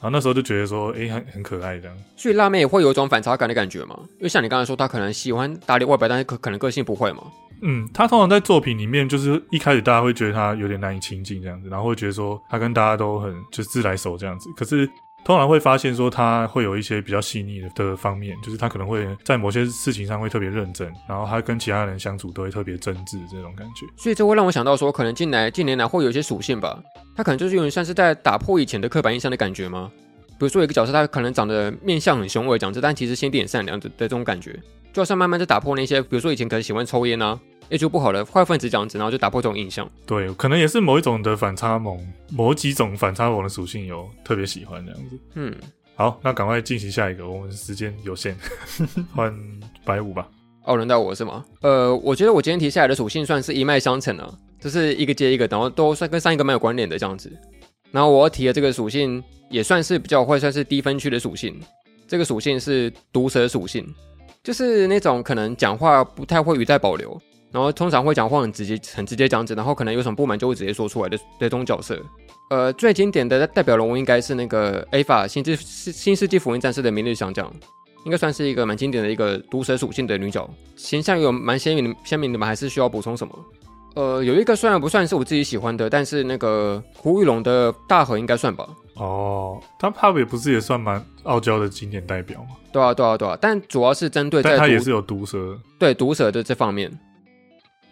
[0.00, 1.96] 然后那时候就觉得说，诶，很很可爱这样。
[2.16, 3.96] 所以辣妹也会有一种反差感的感觉嘛？
[4.18, 7.22] 因为像你刚才说，她可能喜欢打理外表，但是可可能个性不会嘛。
[7.62, 14.50] 嗯，他通常在作品里面，就是一开始大家会觉得他有点难以亲近这样子，然后会觉得说他跟大家都很就自来熟这样子。
[14.56, 14.84] 可是
[15.24, 23.86] 通常会发现说他会有一些比较细腻的的方面，就是他可能会在某些事情上会特别认真，然后他跟其他人相处都会特别真挚这种感觉。
[23.96, 26.76] 所以这会让我想到说，可能近来近年来会有一些属性吧，
[27.16, 29.88] 他可能就是有点像是在打破以前的刻板印象的感觉吗？
[30.30, 34.58] 比如说有一个角色，他可能长得面相很凶恶这样子，但其实心地很善良的的这种感觉，
[34.92, 37.38] 就好像慢慢在打破那些，比如说以前可能喜欢抽烟啊，
[37.72, 39.90] 业就不好了坏分子这样子，然后就打破这种印象。
[40.06, 41.98] 对，可能也是某一种的反差萌，
[42.30, 45.18] 某几种反差萌的属性有特别喜欢这样子。
[45.34, 45.54] 嗯，
[45.96, 48.36] 好，那赶快进行下一个，我们时间有限，
[49.14, 49.34] 换
[49.84, 50.28] 白五吧。
[50.64, 51.44] 哦，轮到我是吗？
[51.62, 57.32] 呃，我觉得我今天提下来的属性算是一脉相承啊，就是一个接一个，然后都算跟上一个蛮有关联的这样子。
[57.90, 61.60] 然后我要提的这个属性也算是比较会算是低分区的属性，
[62.06, 63.86] 这个属性是毒蛇属性，
[64.42, 67.20] 就是那种可能讲话不太会语带保留，
[67.52, 72.00] 然后通常会讲话很直接、很直接这样子，然后可能有什么不满就会直接说出来的的这种角色。
[72.50, 77.52] 呃，最经典的代表人物应该是那个 A 法新世新世纪福音战士的明日香这样。
[78.04, 82.44] 应该算是一个蛮经典的一个毒蛇属性的女角，形象有蛮鲜明的鲜明的吗？
[82.44, 83.38] 还是需要补充什么？
[83.94, 88.68] 呃，有一个虽然不算是我自己喜欢的，但是那个胡玉龙的大河应该算吧？
[88.96, 95.56] 哦，他他也不是也算蛮傲娇的经典代表嘛，对啊，对啊，对啊，但主要是针对在毒但他也是有毒蛇。
[95.78, 96.90] 对毒蛇的这方面。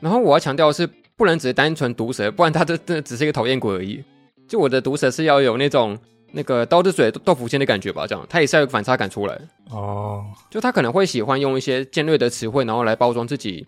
[0.01, 4.03] 然后我要强调的是，不能只是单纯毒舌，不然他这这只是一个讨厌鬼而已。
[4.49, 5.97] 就我的毒舌是要有那种
[6.33, 9.41] 那个刀子嘴豆腐心的感觉吧，这样他也是要有反差感出来。
[9.71, 13.67] 哦，就他可能会喜欢用一些尖锐的词汇，然后来包装自己，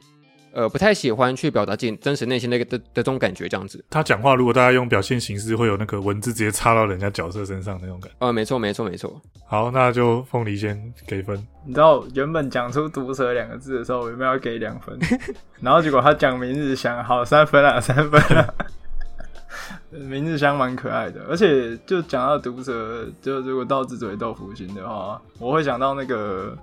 [0.52, 3.84] 呃，不太喜欢去表达自己真实内心的一个的的这种感觉，这样子。
[3.90, 8.16] 他讲话如果大家用表现形式，会有那个文字直接插到人家角色身上那种感觉。
[8.26, 9.20] 呃，没错，没错，没错。
[9.46, 11.36] 好，那就凤梨先给分。
[11.64, 14.98] 你知道原本讲出“毒蛇”两个字的时候，我原本要给两分，
[15.60, 18.54] 然后结果他讲明日香，好三分啊，三分啊。
[19.90, 26.56] 明日香蛮可爱的，而且就讲到毒蛇，就如果到自嘴豆腐心的话，我会想到那个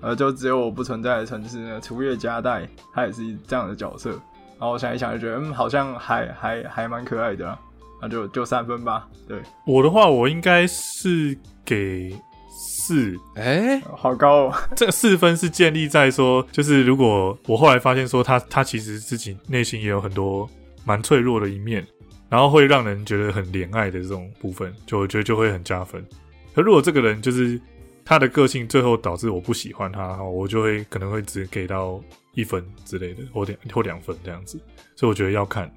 [0.00, 4.10] 呃，就只有我不存在的城市呢，除月加代，他也是这样的角色。
[4.10, 7.58] 然后我想一想，就觉得嗯，好像还还还蛮可爱的、啊，
[8.02, 9.08] 那就就三分吧。
[9.26, 12.12] 对，我的话，我应该是给
[12.48, 13.16] 四。
[13.36, 14.54] 哎，好高哦。
[14.74, 20.48] 这个四分是建立在说，就是如果我后来发现说他他其实自己内心也有很多
[20.84, 21.86] 蛮脆弱的一面，
[22.28, 26.04] 然后会让人觉得很怜爱的这种部分，就我觉得就会很加分。
[26.52, 27.60] 可如果这个人就是
[28.08, 34.58] 他的个性最后导致我不喜欢他，我就会可能会只给到一分之类的，或两或两分这样子。
[34.96, 35.70] 所以我觉得要看。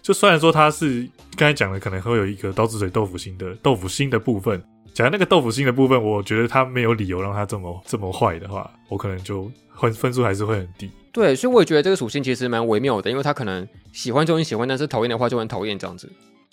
[0.00, 4.62] 就虽然说他是刚才讲的，可能会有一个刀子嘴豆腐心的豆腐心的部分，
[4.94, 10.88] 假如那个豆腐心的部分，我觉得他没有理由让他这么这么坏的话，我可能就分分数还是会很低。
[11.10, 16.08] 对，所以我也觉得这个属性其实蛮微妙的，因为他可能喜欢就很喜欢，但是讨厌的话就很讨厌这样子。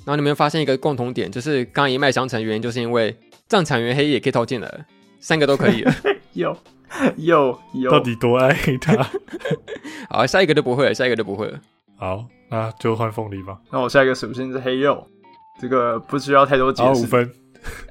[0.06, 3.16] 然后你们发现一个共同点，就是刚一脉相承，原因就是因为
[3.48, 4.86] 藏产元黑也可以套进来，
[5.20, 5.94] 三个都可以 了。
[6.34, 6.56] 有
[7.18, 9.06] 有有，到底多爱他？
[10.10, 11.60] 好，下一个就不会了，下一个就不会了。
[11.98, 13.58] 好，那就换凤梨吧。
[13.72, 15.06] 那我下一个属性是黑肉，
[15.62, 16.90] 这个不需要太多解释。
[16.90, 17.32] 好五分。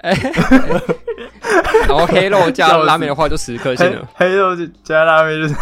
[0.00, 0.12] 哎，
[1.86, 4.08] 然后黑肉加拉面的话就十颗星黑了。
[4.14, 5.54] 黑肉就加拉面就是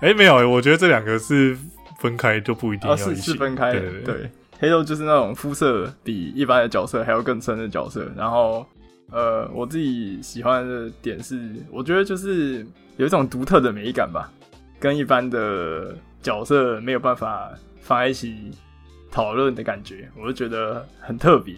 [0.00, 1.56] 哎、没有、我觉得这两个是
[2.00, 3.32] 分开，就不一定要哦是一起。
[3.32, 4.14] 是分开的，对对对。
[4.14, 8.10] 对，黑肉就是那种肤色比一般的角色还要更深的角色。
[8.16, 8.66] 然后
[9.10, 12.66] 呃，我自己喜欢的点是，我觉得就是
[12.96, 14.30] 有一种独特的美感吧，
[14.80, 18.50] 跟一般的角色没有办法放在一起
[19.10, 21.54] 讨论的感觉，我就觉得很特别。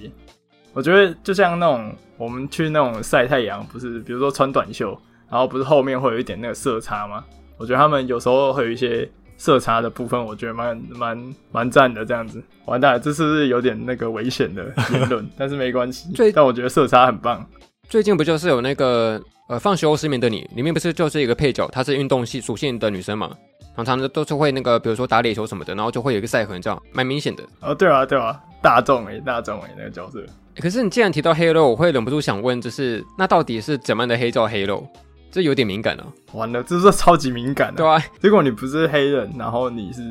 [0.74, 4.90] 我觉得就像那种我们去那种晒太阳，不是比如说穿短袖，
[5.30, 7.24] 然后不是后面会有一点那个色差吗？
[7.56, 12.04] 我觉得他们有时候会有一些色差的部分，我觉得蛮蛮蛮赞的。
[12.04, 15.26] 这样子，完蛋了，这是不是有点那个危险的言论？
[15.38, 17.48] 但是没关系最，但我觉得色差很棒。
[17.88, 23.30] 最近不就是有那个呃放学后失眠的你，里面不是就是一个配角，她是运动系属性的女生嘛，
[23.74, 27.42] 常常都是会那个比如说打垒球什么的，然后就会有一个晒痕，这样蛮明显的。
[27.60, 30.22] 哦，对啊，对啊，大众诶、大众诶、那个角色。
[30.60, 34.84] 可是你既然提到黑肉，我会忍不住想问，就是那到底是怎么样的黑叫黑肉？
[35.30, 40.02] 这有点敏感啊，完了，这是超级敏感的、对啊，如果你不是黑人，然后你是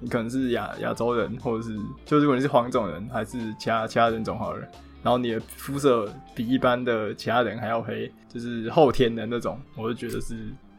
[0.00, 4.66] 你可能是亚亚洲人，或者是就如果你是黄种人，还是其他其他人种好人，
[5.02, 10.34] 然后你的肤色比一般的其他人还要黑，就是后天的那种，我就觉得是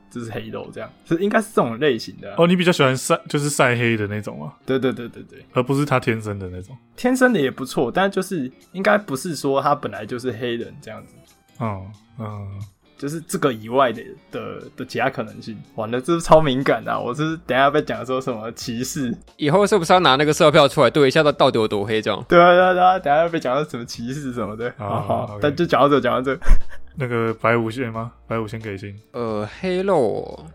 [0.09, 0.89] 这是黑肉，这样。
[1.05, 4.53] 是应该是这种类型的啊、哦，你比较喜欢晒就是晒黑的那种吗？
[4.65, 6.75] 对对对对对，而不是他天生的那种。
[6.97, 11.13] 天生的也不错，但就是应该不是说他本来就是黑人这样子。
[11.59, 12.59] 嗯嗯，
[13.01, 22.23] 就是这个以外的的的其他可能性，完了，这是超敏感的啊、我是等一下被讲说什么歧视，以后是不是要拿那个色票出来对一下，到到底有多黑这样？
[22.29, 26.39] 对啊对啊对啊，等一下被讲到什么歧视什么的，好好好但就讲到这讲到这，
[26.95, 28.11] 那个白无线吗？
[28.27, 28.95] 白无线给星。
[29.13, 30.45] 呃，黑肉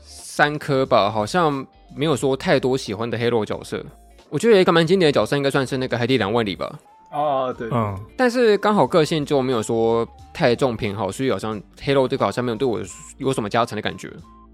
[0.00, 3.84] 三颗吧，好像没有说太多喜欢的黑肉角色。
[4.30, 6.78] 我觉得有一个蛮经典的角色，应该算是那个海底两万里吧。
[7.12, 12.80] 哦对，嗯，但是刚好个性就没有说太重偏好，所以好像黑肉这个好像没有对我
[13.18, 14.10] 有什么加成的感觉，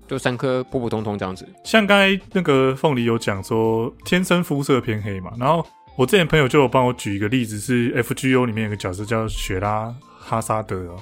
[0.09, 1.47] 就三颗普普通通这样子。
[1.65, 5.65] 像刚才那个凤梨有讲说天生肤色偏黑嘛，然后
[5.97, 10.97] 我之前朋友就有帮我举一个例子，是 FGO 里面有个角色叫雪拉哈萨德哦，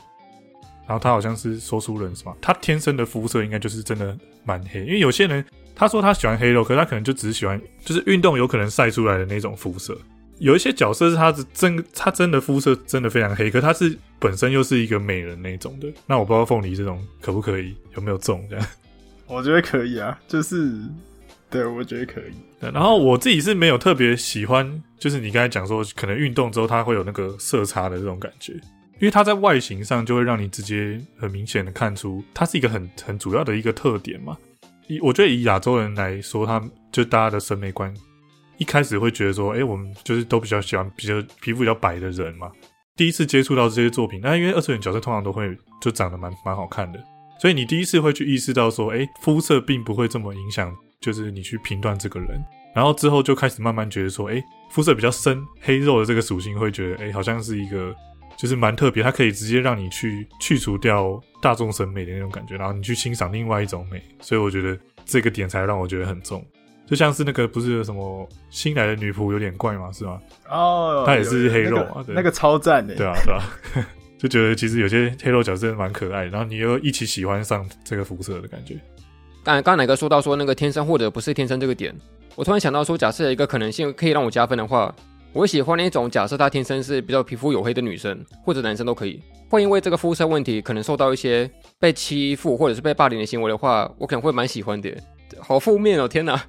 [0.86, 2.36] 然后他好像是说书人是吧？
[2.40, 9.96] 他天生的肤色应该就是真的蛮黑，因为有些人他说他喜欢黑肉，可是他可能就只是喜欢就是运动有可能晒出来的那种肤色。
[10.38, 15.88] 有一些角色是他是真他真的肤色真的非常黑，可他是本身又是一个美人那种的。
[16.07, 18.66] 那我不知道凤梨这种可不可以，有没有中这样？
[19.27, 20.72] 我觉得可以啊，就是
[21.51, 34.37] 对我觉得可以，然后我自己是没有特别喜欢，就是你刚才讲说，可能运动之后它会有那个色差的这种感觉，因为它在外形上就会让你直接很明显的看出它是一个很很主要的一个特点嘛。
[34.87, 37.92] 以我觉得以亚洲人来说，他们就大家的审美观
[38.58, 42.50] 一开始会觉得说，哎、我们就是都比较喜欢比较皮肤比较白的人嘛。
[42.96, 46.98] 第一次接触到这些作品，那因为二次元角色通常都会就长得蛮蛮好看的，
[47.40, 52.42] 所以你第一次会去意识到说，哎、肤色并不会这么影响，就是你去评断这个人。
[52.74, 57.94] 然后之后就开始慢慢觉得说，哎、肤色比较深、黑肉的这个属性，会觉得，哎、好像是一个
[58.38, 64.02] 就是蛮特别，它可以直接让你去去除掉大众审美的那种感觉，然后你去欣赏另外一种美。
[64.20, 66.44] 所以我觉得这个点才让我觉得很重。
[66.87, 69.90] 就像是那个不是有什么新来的女仆有点怪嘛？
[69.92, 70.20] 是吗？
[70.49, 73.42] 哦，她也是黑肉啊对那个那个超赞的，对啊，对啊，
[74.16, 78.75] 就觉得其实有些黑肉角色蛮可爱的，然后你又一起喜欢上这个肤色的感觉。
[79.42, 81.94] 刚刚刚哪个说到说那个天生或者不是天生这个点，
[82.35, 84.94] 我突然想到说，假设有一个可能性可以让我加分的话，
[85.33, 89.20] 我会喜欢那种假设她天生是比较皮肤黝黑的女生，或者男生都可以，
[89.51, 94.90] 会因为这个肤色问题可能受到一些被欺负或者是被霸凌的行为的话，我可能会蛮喜欢的。
[95.40, 96.40] 好负面哦，天哪！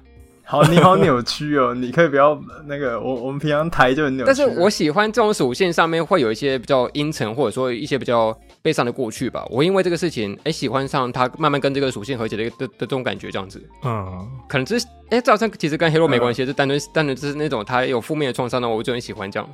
[0.50, 9.44] 好，你好扭曲哦，你可以不要那个，我我们平常台就很扭曲，但是我喜欢这种属性上面会有一些比较阴沉，或者说一些比较悲伤的过去吧。
[9.50, 19.46] 我因为这个事情，哎，喜欢上他，慢慢跟这个属性和解的的的这种感觉，这样子，嗯，可能只是，哎，这好像其实跟黑肉没关系，是单纯单纯就是那种他有负面的创伤呢，我就很喜欢这样。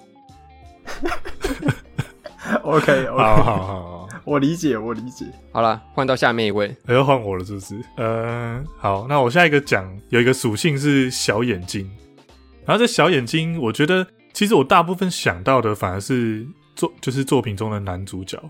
[2.62, 3.93] OK 好 OK，好好好，
[4.24, 7.78] 我理解我理解，好了，换到下面一位，又换我了，是不是？
[7.96, 11.90] 呃，好，那我下一个讲有一个属性是小眼睛，
[12.64, 18.42] 然后这小眼睛，我觉得其实我大部分想到的反而是作就是作品中的男主角。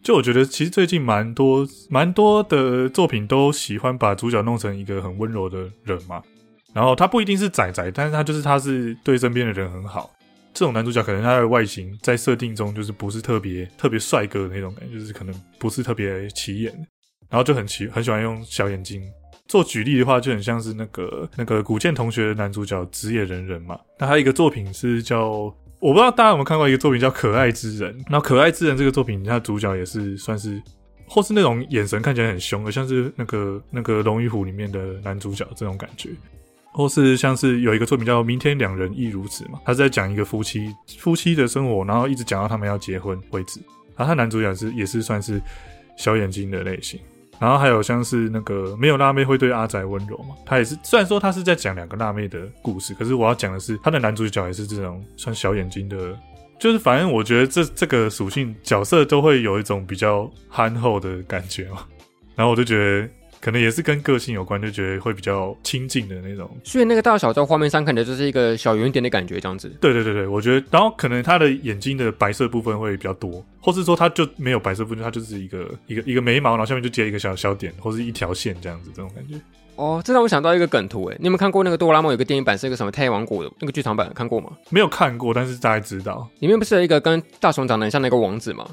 [0.00, 6.22] 就我觉得，其实最近蛮多蛮多的作品都喜欢把主角弄成一个很温柔的人嘛。
[6.72, 10.10] 然后他不一定是仔仔，但是他就是他是对身边的人很好。
[10.58, 16.74] 这种男主角可能他的外形在设定中就是不是特别特别帅哥的那种感觉，就是可能不是特别起眼，
[17.30, 19.00] 然后就很喜很喜欢用小眼睛。
[19.46, 23.78] 做举例的话，就很像是那个那个古剑同学的男主角直野人人嘛。
[24.00, 27.96] 那还有一个作品是叫我不知道大家有没有看过一个作品叫《可爱之人》。
[28.10, 30.60] 那《可爱之人》这个作品，它的主角也是算是，
[31.06, 36.10] 或是那种眼神看起来很凶的，像是那个那个《龙与虎》里面的男主角这种感觉。
[36.78, 43.58] 或是像是有一个作品叫《明天两人亦如此》嘛，他是在讲一个夫妻夫妻的生活，然后一直讲到他们要结婚为止。
[43.96, 45.42] 然后他男主角是也是算是
[45.96, 47.00] 小眼睛的类型。
[47.40, 56.16] 然后还有像是那个没有辣妹会对阿宅温柔嘛，他也是虽然说他是在讲两个辣妹的故事，可是我要讲的是他的男主角也是这种算小眼睛的，
[56.60, 61.84] 就是反正我觉得这这个属性角色都会有一种比较憨厚的感觉嘛。
[62.36, 63.08] 然后我就觉得
[63.40, 66.50] 可能也是跟个性有关，就觉得会比较亲近的那种。
[66.64, 69.68] 所以那个大小在画面上看起来就是一个小圆点的感觉，这样子。
[69.80, 79.34] 对对对对，我觉得，然后可能他的眼睛的白色部分会比较多，或是说他就没有白色部分，他就是一个一个一个眉毛，然后下面就接一个小小点，或是一条线这样子，这种感觉。
[79.76, 84.50] 哦，这让我想到一个梗图，哎，你有没有看过那个哆啦 A 梦有个电影版是一个什么太阳王国的那个剧场版，看过吗？
[84.70, 86.28] 没有看过，但是大概知道。
[86.40, 88.68] 里面不是有一个跟大雄长得很像那个王子吗？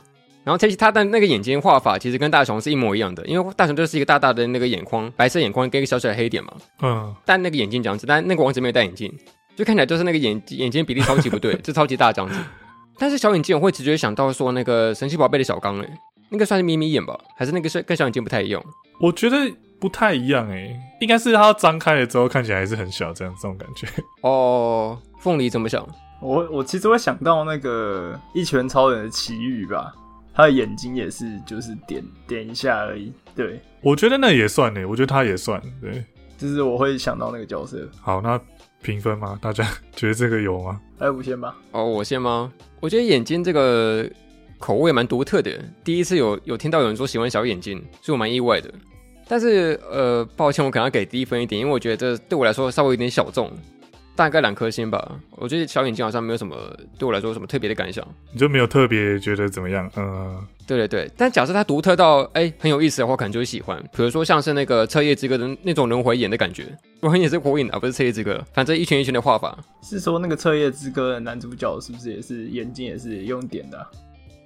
[0.45, 6.53] 然后其实他的那个眼睛画法其实跟大雄是一模一样的，因为大雄就是一个大大的那个眼眶，白色眼眶跟一个小小的黑点嘛。
[6.83, 9.11] 嗯，但那个眼睛这样子，但那个王子没有戴眼镜，
[9.55, 12.39] 就看起来就是那个眼眼睛比例超级不对，就超级大这样子。
[12.99, 15.89] 但是小眼睛我会直觉想到说那个神奇宝贝的小刚，哎，
[16.29, 17.19] 那个算是眯眯眼吧？
[17.35, 18.63] 还是那个是跟小眼睛不太一样？
[19.01, 19.35] 我觉得
[19.79, 23.87] 不太一样哎，应该是它张开了之后看起来还是很小，这样这种感觉。
[24.21, 25.85] 哦，凤梨怎么想？
[26.21, 29.93] 我我其实会想到那个一拳超人的奇遇吧，
[30.35, 33.13] 他的眼睛也是就是点点一下而已。
[33.33, 35.61] 对，我觉得那也算呢，我觉得他也算。
[35.81, 36.03] 对，
[36.37, 37.89] 就是我会想到那个角色。
[38.01, 38.39] 好，那
[38.81, 39.39] 评分吗？
[39.41, 39.63] 大家
[39.95, 40.81] 觉得这个有吗？
[40.99, 41.55] 来，我先吧。
[41.71, 42.51] 哦，我先吗？
[42.81, 44.05] 我觉得眼睛这个
[44.59, 45.51] 口味蛮独特的，
[45.83, 48.69] 第一次有有听到有人说喜欢小眼睛，所以我蛮意外的。
[49.27, 53.51] 但是呃，抱歉，我可能要给低分一点，因为我觉得这对我来说稍微有点小众，
[54.15, 55.19] 大概两颗星吧。
[55.31, 56.55] 我觉得小眼睛好像没有什么
[56.97, 58.05] 对我来说有什么特别的感想。
[58.31, 59.89] 你就没有特别觉得怎么样？
[59.95, 63.77] 嗯，对对对，但假设它独特到哎很有意思的话，可能就会喜欢。
[63.95, 66.65] 比如说像是那个彻夜之歌的那种轮回眼的感觉，
[67.01, 69.57] 轮回眼是火影啊，不是彻夜之歌，反正一圈一圈的画法。
[69.83, 73.85] 是说那个彻夜之歌的男主角是不是也是眼睛也是用点的啊？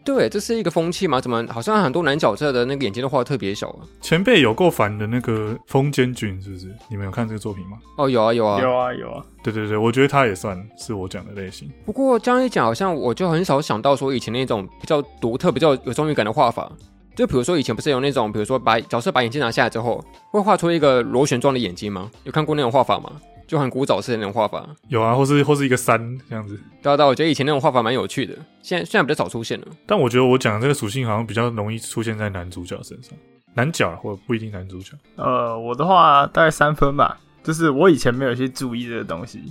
[0.10, 1.22] 对，这是一个风气吗？
[1.22, 3.86] 怎么好像很多男角色的那个眼睛都画的特别小啊？
[4.02, 6.76] 前辈有够烦的那个风间俊是不是？
[6.90, 7.78] 你们有看这个作品吗？
[7.96, 8.60] 哦，有啊有啊。
[8.60, 9.24] 有啊有啊。
[9.44, 11.70] 对对对，我觉得他也算是我讲的类型。
[11.86, 16.72] 不过这样一讲，好像我就很少想到说以前那种比较独特、比较有综艺感的画法。
[17.16, 22.10] 就比如说以前不是有那种，比如说把角色把眼镜拿下来之后，会画出一个螺旋状的眼睛吗？
[22.24, 23.12] 有看过那种画法吗？
[23.50, 24.70] 就很古早式的那种画法。
[24.90, 26.56] 有啊，或是或是一个山这样子。
[26.84, 29.68] 对啊对啊，我觉得以前那种画法蛮有趣的，现在现在比较少出现了。
[29.88, 33.18] 但我觉得我讲的这个属性好像比较容易出现在男主角身上，
[33.56, 34.94] 男角或者不一定男主角。
[35.16, 39.42] 呃，我的话大概三分吧，就是我以前没有去注意这个东西，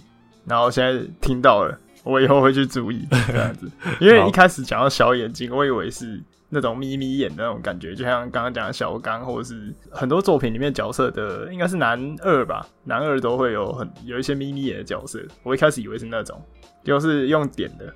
[0.46, 3.68] 然后现在听到了，我以后会去注意这样子。
[4.00, 15.20] 因为一开始讲到小眼睛，我以为是那种眯眯眼的那种感觉，就像刚刚讲的小刚，或者是很多作品里面角色的，应该是男二吧，男二都会有很有一些眯眯眼的角色。
[15.42, 16.40] 我一开始以为是那种，
[16.82, 17.92] 就是用点的。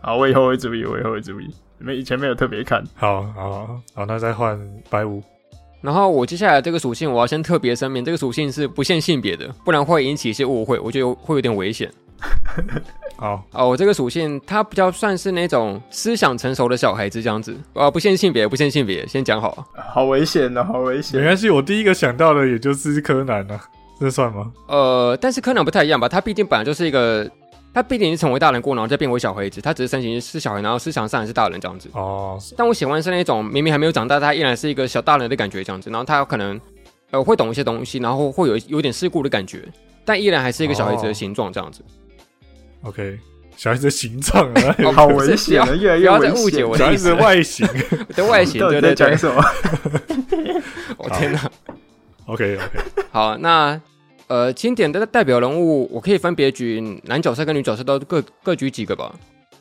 [0.00, 1.48] 好，我以后会注意，我以后会注意。
[1.78, 2.84] 没以前没有特别看。
[2.94, 4.58] 好好好好，那再换
[4.90, 5.22] 白五。
[5.80, 11.90] 然后我接下来这个属性，我要先特别声明，这个属性是不限性别的，不然会引起一些误会，我觉得会有点危险。
[13.16, 19.64] 好，哦，我这个属性它比较算是那种思想成熟的小孩子这样子，啊，不限性别，不限性别，先讲好。
[19.92, 21.22] 好危险哦，好危没险！
[21.22, 23.60] 关系，我第一个想到的也就是柯南啊，
[24.00, 24.52] 这算吗？
[24.66, 26.08] 呃，但是柯南不太一样吧？
[26.08, 27.30] 他毕竟本来就是一个，
[27.72, 31.88] 他毕竟是成为大人过，然后再变为小孩子，他只是身形是小孩，然后思想上还是大人这样子。
[31.92, 36.60] 哦，但我喜欢是那种明明还没有长大，他依然是一个小大人的感觉这样子，然后他可能
[37.12, 39.62] 呃会懂一些东西，然后会有有点世故的感觉，
[40.04, 41.80] 但依然还是一个小孩子的形状这样子。
[42.84, 43.18] OK，
[43.56, 46.76] 小孩子的形状啊， 哦好危险啊，越来越危险。
[46.76, 47.16] 小孩子的。
[47.22, 47.66] 外形。
[48.14, 49.42] 的外形，对对对，讲什么？
[50.98, 51.50] 我、天哪
[52.26, 52.62] ！OK OK，
[53.10, 53.80] 好，那
[54.26, 59.14] 呃，经典的代表人物，我可以分别举男角色跟女角色都各各举几个吧。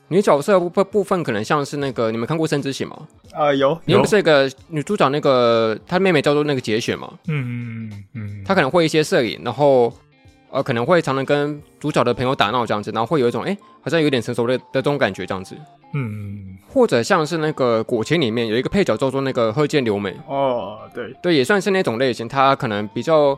[0.09, 3.07] 女角色部部部分可能像是那个，你们看过《生之行》吗？
[3.33, 9.91] 啊，有里面不是个女主角，那个她妹妹叫做那个节选嘛，嗯嗯嗯，她可能会一些摄影，然后
[10.53, 15.57] 呃可能会常常跟主角的朋友打闹这样子，然后会有一种哎好像有点成熟的的这种感觉这样子。
[15.95, 22.27] 嗯或者像是那个《果前》里面有一个配角叫做那个鹤见留美，哦，对，对，也算是那种类型。
[22.27, 23.37] 他可能比较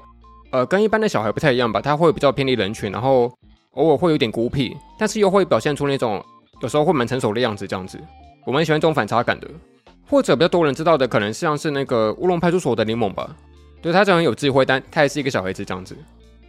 [0.52, 3.32] 呃跟一般的小孩不太一样吧，他会比较偏离人群，然后
[3.72, 6.24] 偶尔会有点孤僻，但是又会表现出那种
[6.62, 8.00] 有时候会蛮成熟的样子，这样子。
[8.46, 9.48] 我蛮喜欢这种反差感的。
[10.08, 13.36] 或者比较多人知道的，可能像是那个乌龙派出所的柠檬吧，
[13.82, 15.98] 对他这样很有智慧，但他也是一个小孩子这样子。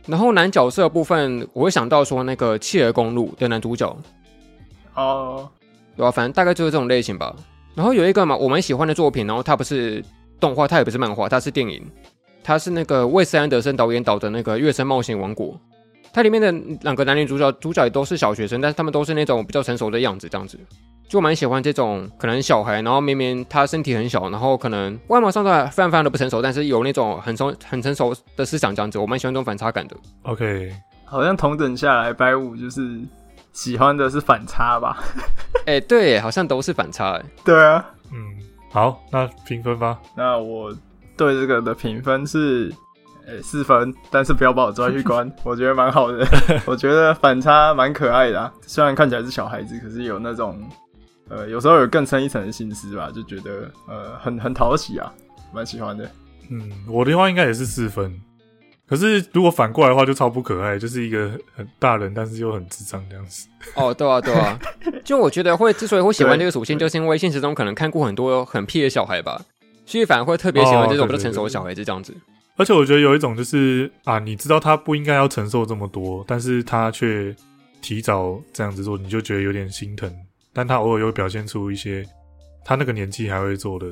[0.06, 3.96] 然后男角色的部分，我会想到说那个《契儿公路》的男主角，
[4.94, 5.48] 哦，
[5.96, 7.34] 对啊、反正大概就是这种类型吧。
[7.74, 10.02] 然后有一个嘛，我蛮喜欢的作品，然后它不是
[10.38, 11.84] 动画，它也不是漫画，它是电影，
[12.42, 15.48] 它是那个魏斯安德森导演导的那个《月升冒险王国》。
[16.12, 16.50] 它里面的
[16.82, 20.58] 两个男女主角，主角也都是小学生，但是他们都是那种比较成熟的样子，这样子。
[21.08, 29.96] 就蛮喜欢这种可能小孩，然后明明他身体很小，然后可能外貌上都还非常非常的不成熟，但是有那种很成很成熟的思想这样子，我蛮喜欢这种反差感的。
[30.22, 30.72] ，OK，
[31.04, 33.00] 好像同等下来，白五就是
[33.52, 34.98] 喜欢的是反差吧？
[35.66, 38.18] 哎、对，好像都是反差，哎，对啊，嗯，
[38.72, 39.98] 好，那评分吧。
[40.16, 40.74] 那我
[41.16, 42.72] 对这个的评分是，
[43.26, 46.26] 呃四分，但是不要把我抓去关， 我觉得蛮好的。
[46.66, 50.60] 我觉得反差蛮可爱的、啊，虽然看起来是小孩子，可是有那种，
[51.28, 55.12] 呃，有时候有更深一层的心思吧，就觉得呃很很讨喜啊，
[55.52, 56.08] 蛮喜欢的。
[56.50, 58.20] 嗯，我的话应该也是四分。
[58.88, 63.48] 可是如果反过来的话，就超不可爱，就是一个很大人，但是又很智障这样子。
[63.74, 64.56] 哦，对啊，对啊，
[65.02, 69.42] 就我觉得会之所以会喜欢这个属性，就是因为现实中可能看过很多很屁的小孩吧，
[69.84, 72.14] 所以反而会特别喜欢这种哦对对比较成熟的小孩子这样子。
[72.56, 77.34] 而且我觉得有一种就是啊，你知道他不应该要承受这么多，但是他却
[77.82, 80.08] 提早这样子做，你就觉得有点心疼。
[80.56, 82.02] 但他偶尔又表现出一些
[82.64, 83.86] 他那个年纪还会做的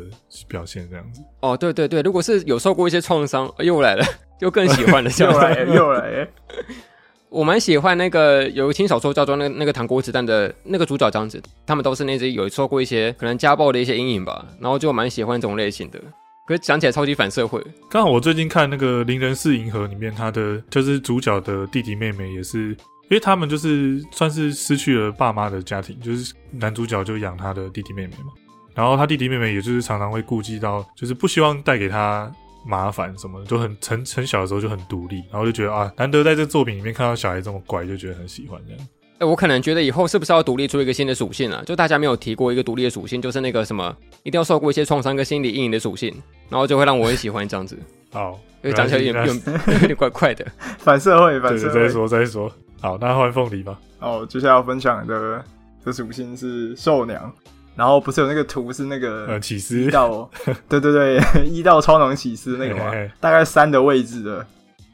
[0.48, 1.20] 表现，这样子。
[1.40, 4.04] 哦，对对对，如果是有受过一些创伤，呃又来了，
[4.40, 5.74] 又更喜欢了 又来了。
[5.74, 6.28] 又来又来，
[7.28, 16.00] 我蛮喜欢那个有一轻小说叫做那那个糖果子弹的那个主角这样子，他们都是那些有受过一些可能家暴的一些阴影吧，然后就蛮喜欢这种类型的。
[16.46, 22.76] 可是讲起来超级反社会，刚好我最近看那个《零人四银河》里面，他的就是主角的弟弟妹妹也是，
[23.08, 28.32] 因为他们就是算是失去了爸妈的家庭，就是男主角就养他的弟弟妹妹嘛，
[28.74, 32.30] 然后他弟弟妹妹也就是常常会顾忌到，就是不希望带给他
[32.66, 38.88] 麻烦什么的，就很很很小的时候就很独立，然后就觉得啊，难得在这作品里面看到小孩这么乖，就觉得很喜欢这样。
[39.18, 41.62] 哎，我可能觉得以后是不是要独立出一个新的属性啊？
[41.64, 43.94] 就大家没有提过一个独立的属性，就是那个什么
[44.24, 46.12] 一定要受过一些创伤跟心理阴影的属性，
[46.48, 47.78] 然后就会让我很喜欢这样子。
[48.10, 50.44] 好，因为讲起来有点有点怪怪的。
[50.78, 51.74] 反社会，反社会。
[51.74, 52.50] 再说 再说。
[52.84, 53.80] 好，那换凤梨吧。
[54.00, 55.42] 哦，接下来要分享的
[55.82, 57.32] 的属性是兽娘，
[57.74, 60.28] 然后不是有那个图是那个呃，起一司，到，
[60.68, 61.18] 对对对，
[61.48, 64.46] 一到超能起司那个嘛嘿嘿嘿，大概三的位置的，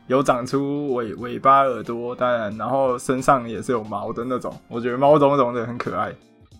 [0.06, 6.12] 有长出尾尾巴、耳朵，当然，然后身上也是有毛的那种，我觉得毛茸茸的很可爱。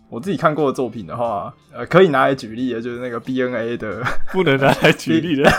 [0.08, 4.02] 我自己看过的作品的话，呃，可以拿来举例的，就是那个 BNA 的，
[4.32, 5.48] 不能拿来举例的。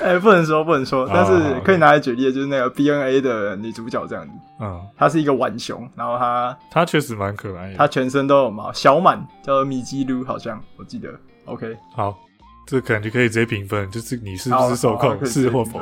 [0.00, 7.76] 哎、不能说不能说，但是可以拿来举例的，就是那个 BNA 的女主角这样子，嗯，她是一个浣熊，然后她她确实蛮可爱的。
[7.76, 11.08] 她全身都有毛，小满叫做米基鲁，好像我记得
[11.46, 12.16] ，OK，好，
[12.66, 15.80] 这感觉可以直接评分，就是你是不好是受控，是或否？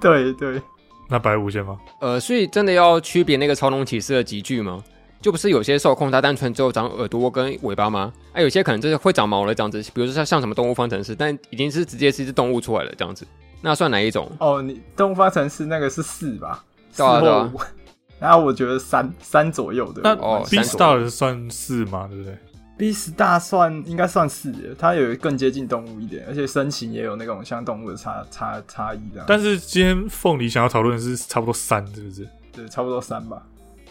[0.00, 0.60] 对对，
[1.08, 1.78] 那白无限吗？
[2.00, 4.82] 呃，所以真的要区别那个超能骑士的集聚吗？
[5.22, 8.12] 就不是有些受控它单纯只有长耳朵跟尾巴吗？
[8.32, 13.26] 啊，有些可能就是会长毛了这样子，比如说像像什么动物方程式，但已经是直接是一只动物出来了这样子，
[13.60, 14.30] 那算哪一种？
[14.40, 16.64] 哦，你动物方程式那个是四吧？
[16.96, 17.52] 对啊对啊。
[18.20, 20.00] 然后我觉得三三左右的。
[20.04, 22.06] 那哦 B Star 算四吗？
[22.08, 22.36] 对不对
[22.78, 29.26] ？B star 算应该算四，它有更接近动物一点，而且身形也有那种像动物的差差差异这样。
[29.28, 32.28] 但是今天凤梨想要讨论的是差不多三，是不是？
[32.52, 33.42] 对，差不多三吧。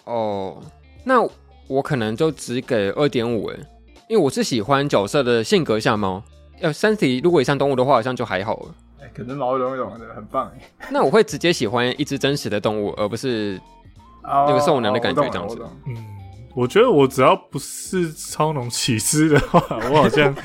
[0.06, 0.62] 哦，
[1.04, 1.22] 那
[1.68, 3.60] 我可能就只给二点五诶，
[4.08, 6.22] 因为我是喜欢角色的性格像猫。
[6.60, 8.76] 呃，三体如果也像动物的话，好像就还好了。
[9.02, 10.90] 哎、可能毛茸茸的，很棒哎。
[10.92, 13.60] 那我会直接喜欢一只真实的动物，而不是
[14.24, 15.96] 那 那个兽娘的感觉这样子嗯，
[16.56, 19.60] 我觉得我只要不是超农起司的话，
[19.92, 20.36] 我好像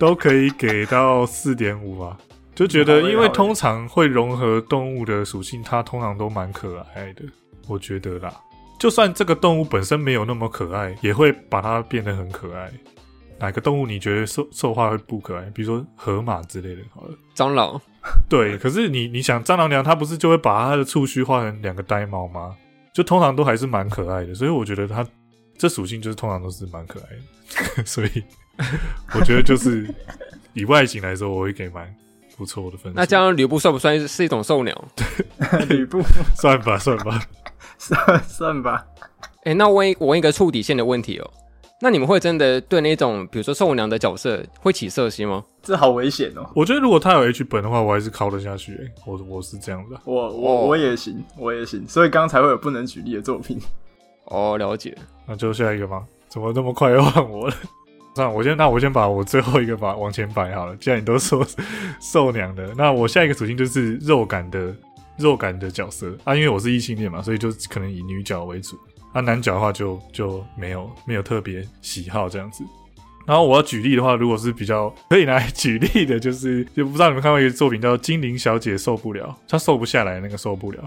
[0.00, 2.18] 都可以给到四点五吧。
[2.54, 7.22] 就觉得，因为通常会融合动物的属性，它通常都蛮可爱的，
[7.68, 8.34] 我觉得啦。
[8.82, 12.68] 就算这个动物本身没有那么可爱，也会把它变得很可爱。
[13.38, 15.42] 哪个动物你觉得兽兽化会不可爱？
[15.54, 17.14] 比如说河马之类的，好了。
[17.32, 17.80] 蟑螂。
[18.28, 22.56] 对，可是你你想蟑螂娘，它不是就会把它的触须画成两个呆毛吗？
[22.92, 25.06] 就通常都还是蛮可爱的，所以我觉得它
[25.56, 28.10] 这属性就是通常都是蛮可爱的， 所以
[29.14, 29.86] 我觉得就是
[30.54, 31.88] 以外形来说，我会给蛮
[32.36, 32.98] 不错的分数。
[32.98, 34.88] 那这样吕布算不算是一种兽鸟？
[35.70, 36.02] 吕布
[36.34, 37.22] 算吧算吧，
[37.82, 38.86] 算 算吧。
[39.44, 41.28] 哎、那我问一我问一个触底线的问题哦，
[41.80, 45.42] 那你们会真的对那种比如说兽娘的角色会起色心吗？
[45.62, 46.48] 这好危险哦！
[46.54, 48.92] 我觉得如果他有 H 本的话，我还是靠得下去、欸。
[49.04, 53.60] 我我是这样的，我我、哦我也行，我也行，所以刚才会有不能举例的作品。
[54.26, 54.96] 哦，了解。
[55.26, 56.04] 那就下一个吗？
[56.28, 57.54] 怎么那么快又换我了？
[58.14, 60.76] 算了，我先那我先把我最后一个把往前摆好了。
[60.76, 61.44] 既然你都说
[62.00, 64.74] 兽娘的，那我下一个属性就是肉感的
[65.18, 68.78] 肉感的角色啊，因为我是异性恋嘛，所以就可能以女角为主。
[69.12, 72.64] 啊，男角的话就就没有没有特别喜好这样子。
[73.26, 80.82] 然后我要举例的话，如果是比较可以拿来举例的，就是就不知道你们看过一个作品叫《精灵小姐受不了》，她瘦不下来那个受不了。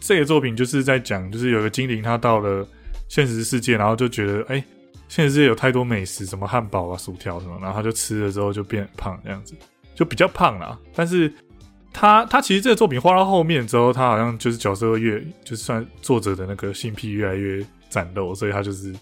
[0.00, 2.66] 这个作品就是在讲，就是有个精灵，她到了
[3.08, 4.64] 现实世界，然后就觉得，哎、
[5.06, 9.54] 现实世界有太多美食，什么汉堡啊、薯条什么，然后她就吃了之后就变胖，这样子
[9.94, 10.78] 就比较胖啦。
[10.94, 11.32] 但是
[11.98, 18.94] 他他其实这个作品画到后面之后，他好像就是角色越，就是算作者的那个性癖越来越展露，所以他就是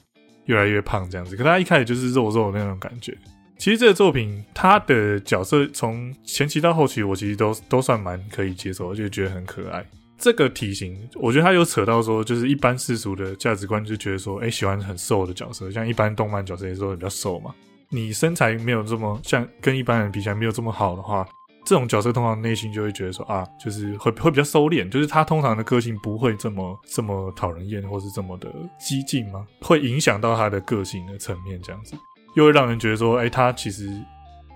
[0.45, 1.35] 越来越胖这样子。
[1.35, 3.13] 可他一开始就是肉肉的那种感觉，
[3.59, 9.85] 其实这个作品他的角色从前期到后期，我其实都都算蛮可以接受，就觉得很可爱。
[10.17, 17.53] 这个体型，我觉得他有扯到说，就是一般世俗的价值观就觉得说，哎、喜欢很瘦的角色，像一般动漫角色也说比较瘦嘛。
[17.91, 21.27] 你身材没有这么像跟一般人比起来没有这么好的话，
[21.65, 29.47] 这种角色通常内心就会觉得说啊，就是会会比较收敛，就是他通常的个性不会这么这么讨人厌，或是这么的激进吗？
[29.61, 31.97] 会影响到他的个性的层面，这样子
[32.37, 33.89] 又会让人觉得说，哎、他其实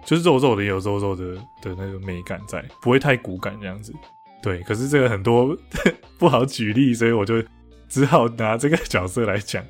[0.04, 3.92] 就是肉肉的，也有肉肉的的那个美感在，不会太骨感这样子。
[4.42, 5.56] 对，可是这个很多
[6.18, 7.42] 不好举例，所以我就
[7.88, 9.64] 只好拿这个角色来讲。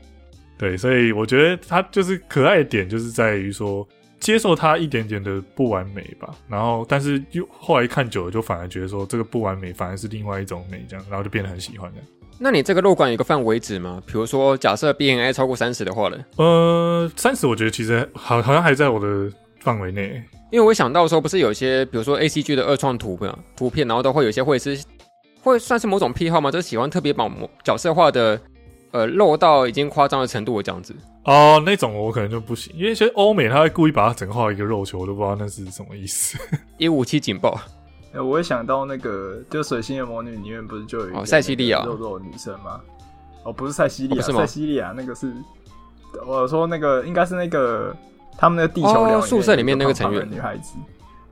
[0.58, 3.86] 对，所以我觉得他就是可爱的点，就是在于说
[4.20, 6.34] 接受他一点点的不完美吧。
[6.48, 12.06] 然后，但是又后来看久了，就反而觉得说这个不完美反而是另外一种美，这样，然后就变得很喜欢这样。
[12.40, 14.00] 那你这个肉感有个范围值吗？
[14.06, 16.18] 比如说，假设 B N I 超过三十的话呢？
[16.36, 20.22] 呃，三十我觉得其实好好像还在我的范围内。
[20.52, 24.80] 因为我想到说，不是有些比如说 A C G 的二创图片，图片，然后都会有一些会是
[25.42, 26.50] 会算是某种癖好吗？
[26.50, 28.40] 就是喜欢特别把某角色画的
[28.90, 30.94] 呃肉到已经夸张的程度这样子。
[31.24, 36.38] 哦，那种我可能就不行，因为其实欧美他会故意把它整个画一个肉球，我都不知道那是什么意思。
[36.78, 37.60] 一五七警报，
[38.14, 42.80] 呃我会想到那个，就《水星的魔女》里面不是就有一个哦塞西利亚肉肉的女生吗？
[43.44, 45.32] 哦，不是塞西利亚，塞西利亚那个是，
[46.26, 47.94] 我说那个应该是那个
[48.38, 50.76] 他们那个地球哦寮宿舍里面那个成员女孩子，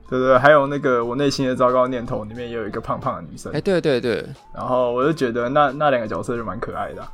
[0.07, 7.11] 对对对，还有那个我内心的糟糕念头里面也有一个胖胖的女生哎、，对对对，然后我就觉得那那两个角色就蛮可爱的啊、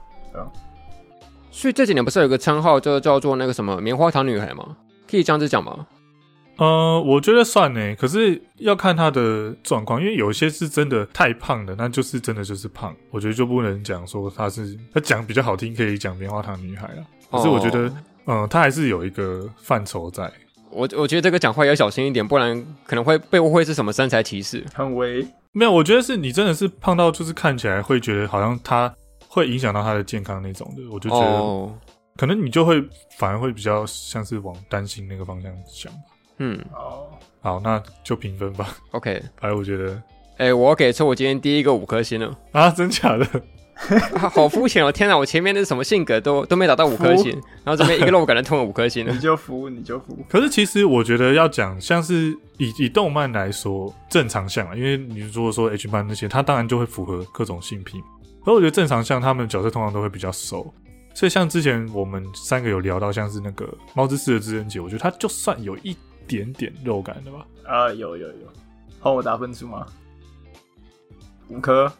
[1.51, 4.75] 所以这几年不是有个称号就叫做那个什么棉花糖女孩吗？
[5.09, 5.85] 可以这样子讲吗？
[6.57, 17.01] 呃，我觉得算呢，可是要看她的状况，因为有一些是真的太胖的，那就是真的就是胖，我觉得就不能讲说她是她讲比较好听，可以讲棉花糖女孩啊。
[17.31, 17.87] 可是我觉得，
[18.25, 20.31] 哦嗯、她还是有一个范畴在。
[20.69, 24.63] 我我觉得这个讲话要小心一点，不然可能会被误会是什么身材歧视。
[24.73, 28.93] 很微没有，我觉得是你真的是胖到就是看起来会觉得好像他
[29.33, 31.73] 会影响到他的健康那种的，我就觉得哦，
[32.17, 32.79] 可能你就会
[33.17, 35.99] 反而会比较像是往担心那个方向想吧。
[36.37, 37.07] 嗯哦，
[37.41, 38.77] 好，那就评分吧。
[38.91, 39.99] ，OK，反正我觉得
[40.37, 42.37] 哎、我要给出我今天第一个五颗星了。
[42.51, 43.25] 啊，真假的，
[44.15, 44.91] 啊 好肤浅哦！
[44.91, 47.31] 天哪，我前面的什么性格都都没达到五颗星，
[47.63, 49.19] 然后这边一个肉感的吞了五颗星了你。
[49.19, 58.01] 就服你就服，可是其实我觉得要讲，像是以以动漫来说，正常像啊，因为你如果说 H 漫那些，它当然就会符合各种性癖。
[58.45, 60.73] 而我觉得正常像他们角色通常都会比较熟，
[61.13, 65.95] 所以像之前我们三个有聊到，像是那个猫之四的知恩姐，我觉得她就算有一
[66.27, 67.45] 点点肉感的吧。
[67.65, 68.33] 啊，有有有，
[68.99, 69.85] 换我打分数吗？
[71.49, 71.91] 五颗，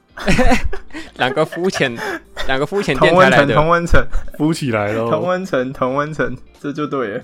[1.17, 1.95] 两个肤浅，
[2.47, 3.69] 两个肤浅同温层，电台来的同。
[3.69, 5.27] 温层，浮起来了同。
[5.27, 7.23] 温层，同温层，这就对了。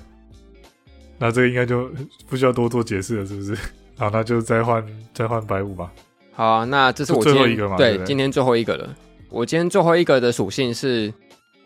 [1.18, 1.90] 那这个应该就
[2.28, 3.58] 不需要多做解释了，是不是？
[3.98, 5.92] 好，那就再换再换白五吧。
[6.34, 8.96] 好啊、那这是我最后一个嘛对今天最后一个了。
[9.30, 11.14] 我今天最后一个的属性是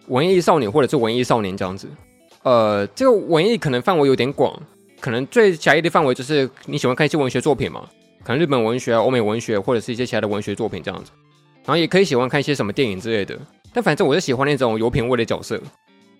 [0.08, 1.88] 文艺少女或者是文艺少年这样子。
[2.44, 4.54] 呃，这个文艺可能范围有点广，
[5.00, 7.88] 可能最狭义的范围就是你喜欢看一些文学作品嘛，
[8.24, 11.12] 可能日本文学、啊、欧美文学或者是一些其他的文学作品这样子。
[11.66, 13.40] 然后也可以喜欢看一些什么电影之类的。
[13.74, 15.56] 但反正我是喜欢那种有品味的角色。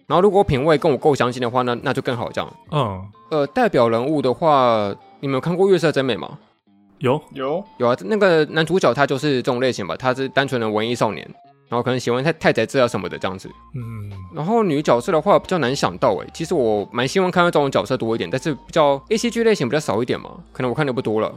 [0.08, 2.54] 然后如果品味跟我够相近的话，那那就更好这样。
[2.72, 6.40] 嗯，呃，代表人物的话，你们有看过《月色真美》吗？
[7.04, 7.22] 有？
[7.34, 7.64] 有。
[7.78, 11.30] 有啊，那个男主角他就是这种类型吧，他是单纯的文艺少年，
[11.68, 13.50] 然后可能喜欢太太宰治啊什么的这样子。
[13.76, 21.34] 嗯，然后女角色的话比较难想到欸，其实我蛮希望看到这种角色多一点，但是比较 A C G 类型比较少一点嘛，可能我看的不多了。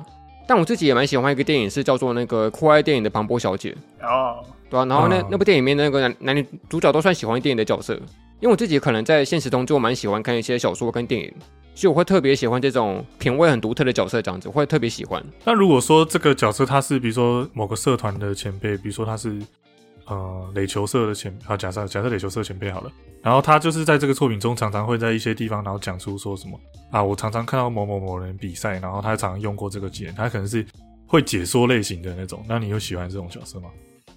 [0.47, 4.37] 但我自己也蛮喜欢一个电影，是叫做那个酷爱电影的庞博小姐，哦，
[4.71, 7.95] 对啊，然后那、嗯那部电影里面那个男男女主角都算喜欢电影的角色，
[8.39, 11.35] 因为我自己可能在现实中就蛮喜欢看一些小说跟电影，
[11.77, 15.23] 所以我会特别喜欢这种品味很独特的角色，这样子我会特别喜欢。
[15.45, 19.39] 那如果说这个角色他是比如说某个社团的前辈，比如说他是
[20.07, 22.91] 呃垒球社的前，啊假设假设垒球社前辈好了，
[23.23, 26.59] 然后他就是在这个作品中常常会在一些地方，然后讲出说什么
[26.91, 30.65] 啊，我常常看到某某某人比赛，然后他常常用过这个技能，他可能是
[31.07, 33.69] 会解说类型的那种，那你有喜欢这种角色吗？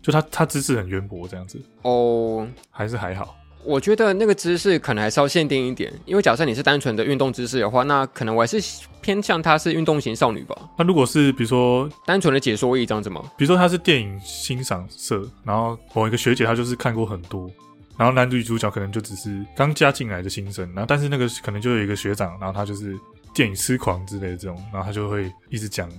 [0.02, 3.36] 就他他知识很渊博这样子，哦，还是还好？
[3.64, 8.58] 我觉得那个姿势可能还是要限定一点，因为假设你是单纯的运动姿势的话，那可能我还是
[9.02, 13.22] 偏向她是运动型少女吧，那如果是比如说单纯的解说义这样子吗？
[13.38, 17.52] 比如说她是电影欣赏社，然后某一个学姐她就是看过很多，
[17.98, 22.98] 然后男女主角可能就只是刚加进来的新生，然后但是那个可能就有一个学长，然后他就是
[23.34, 25.90] 电影痴狂之类的这种，然后他就会一直讲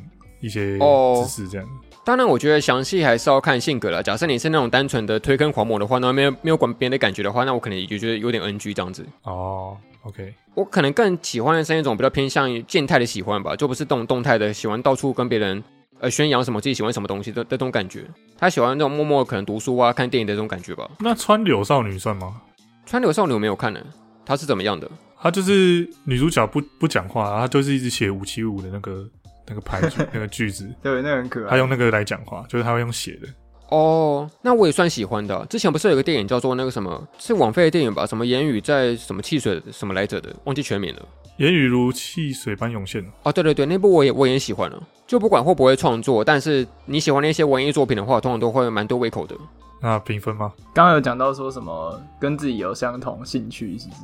[0.41, 1.69] 一些哦知识这样。
[2.05, 4.03] 当然，我觉得详细还是要看性格了。
[4.03, 9.07] 假设你是那种单纯的推坑狂魔的话，那没有没有管别人的感觉的话，那我可能也就觉得有点 NG 这样子。
[9.23, 15.63] 哦，OK，我可能更喜欢的是那种比较偏向于静态的喜欢吧，就不是动动态的喜欢到处跟别人
[16.01, 18.05] 呃宣扬什么自己喜欢什么东西的的这种感觉。
[18.39, 20.91] 他喜欢那种默默可能读书啊、看电影的这种感觉吧。
[20.99, 22.41] 那川柳少女算吗？
[22.87, 23.81] 川柳少女我没有看呢，
[24.25, 24.91] 她是怎么样的？
[25.23, 29.07] 她就是女主角不不讲话，她就是一直写五七五的那个
[29.51, 31.51] 那个牌子 那个句子，对，那很可爱。
[31.51, 33.29] 他用那个来讲话，就是他会用写的。
[33.69, 38.07] 哦，那我也算喜欢的啊、之前不是有个电影叫做那个什么，是网飞的电影吧？
[38.07, 41.03] 什么言语在什么汽水什么来着的，忘记全名了。
[41.37, 43.05] 言语如汽水般涌现。
[43.23, 44.83] 哦，对对对，那部我也我也喜欢了。
[45.07, 49.37] 就不管会不会创作，但是你喜欢那些文艺作品的话，通常都会蛮多胃口的。
[49.81, 50.53] 那评分吗？
[50.75, 54.01] 刚刚有讲到说什么跟自己有相同兴趣，是不是？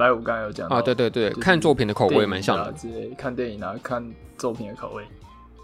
[0.00, 2.62] 白五刚才有讲到啊，对对对，就是看作品的口味蛮像的。
[2.64, 4.02] 啊之类，看电影啊，看
[4.38, 5.04] 作品的口味，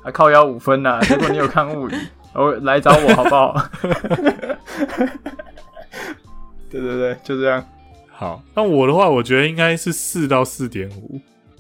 [0.05, 1.95] 啊靠腰五分呐、 如果你有看物语，
[2.35, 3.57] 哦来找我好不好？
[6.69, 7.65] 对对对，就这样。
[8.11, 11.19] 好，那我的话，我觉得应该是四到四点五，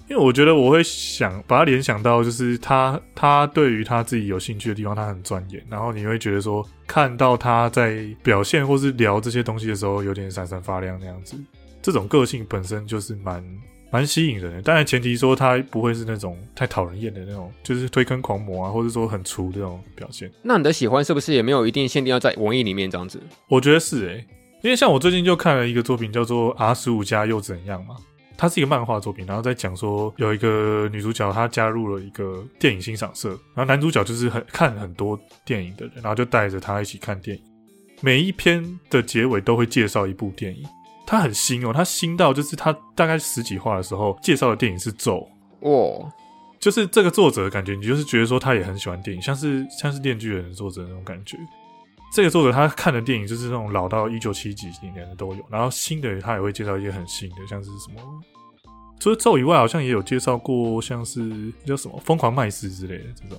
[0.08, 11.36] 因为我觉得我会想把它联想到，就是他他对于他自己有兴趣的地方，他很钻研，然后你会觉得说，看到他在表现或是聊这些东西的时候，有点闪闪发亮那样子，
[11.86, 13.40] 这种个性本身就是蛮
[13.92, 14.62] 蛮吸引人的。
[14.62, 20.28] 当然前提说他不会是那种太讨人厌的那种，就是推坑狂魔啊，或者说很粗的那种表现。
[20.42, 23.22] 那你的喜欢是不是也没有一定限定要在文艺里面这样子？
[23.46, 24.26] 我觉得是诶、
[24.64, 27.94] 因为像我最近就看了一个作品叫做《R 十五加又怎样》嘛，
[28.36, 37.42] 它是一个漫画作品，然后在讲说有一个女主角她加入了一个电影欣赏社，然后男主角就是很看很多电影的人，然后就带着她一起看电影，
[38.00, 40.64] 每一篇的结尾都会介绍一部电影。
[41.06, 45.26] 他很新哦，他新到就是他大概十几话的时候介绍的电影是《咒》，
[45.68, 46.10] 哦，
[46.58, 51.38] 就是这个作者的感觉你就是觉得说他也很喜欢电影，像是像是《电锯人》的作者那种感觉。
[52.12, 58.00] 这个作者他看的电影就是那种老到一九七几年的都有，然后新的他也会介绍一些很新的，像是什么，
[58.98, 63.38] 除了咒以外，好像也有介绍过像是叫什么《疯狂麦斯》之类的这种。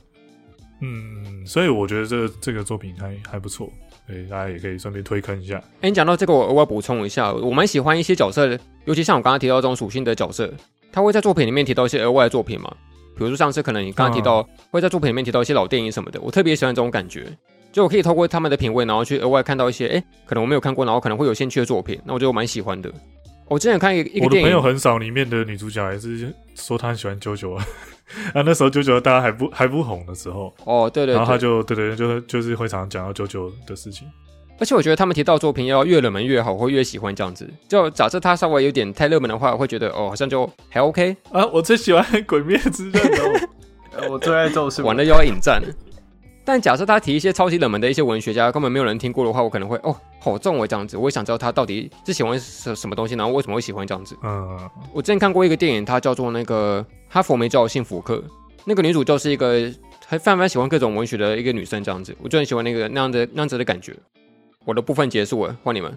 [0.81, 3.71] 嗯，所以我觉得这这个作品还还不错，
[4.07, 5.61] 对大家也可以顺便推坑一下。
[5.81, 10.51] 哎，你讲到这个，我额外补充一下，我蛮喜欢一些角色的，尤其像我刚刚提到这种属性的角色，
[10.91, 12.73] 他会在作品里面提到一些额外的作品嘛，
[13.17, 17.25] 比如说上次可能你刚刚提到、会在作品里面提到一些老电影什么的，我特别喜欢这种感觉，
[17.73, 22.91] 就我可以透过他们的品味，然后去额外看到一些哎，可能我没有看过，然后可能会有兴趣的作品，那我觉得我蛮喜欢的。
[23.49, 27.65] 我之前有看一个一个我的朋友，很少，里面的女主角还是说她很喜欢九九啊，
[28.33, 34.07] 啊那时候九九大家还不还不红的时候，哦，对对然后他，就对对，就就是会常常讲到九九的事情。
[34.59, 37.47] 而且我觉得他们提到作品要越冷门越好，会越喜欢这样子。
[37.67, 43.03] 就假设他稍微有点太热门的话，我会觉得哦，好像就还 OK，啊，我最喜欢《鬼灭之刃》
[44.09, 45.67] 我最爱咒术，完了又要引战了。
[46.47, 54.17] 但假设他提一些超级冷门的一些文学家，根本没有人听过的话，我可能会哦，好重我这样子，我也想知道他到底是喜欢什什么东西，然后为什么会喜欢这样子。
[54.23, 54.57] 嗯，
[54.93, 58.15] 我之前看过一个电影，它叫做那个《哈佛没教的幸福课》，
[58.63, 59.69] 那个女主就是一个
[60.05, 63.93] 还非常非常喜欢各种文学的一个女生，这样子，我就很喜欢那个那样的那样子的感觉。
[64.63, 65.93] 我的部分结束了，换你们。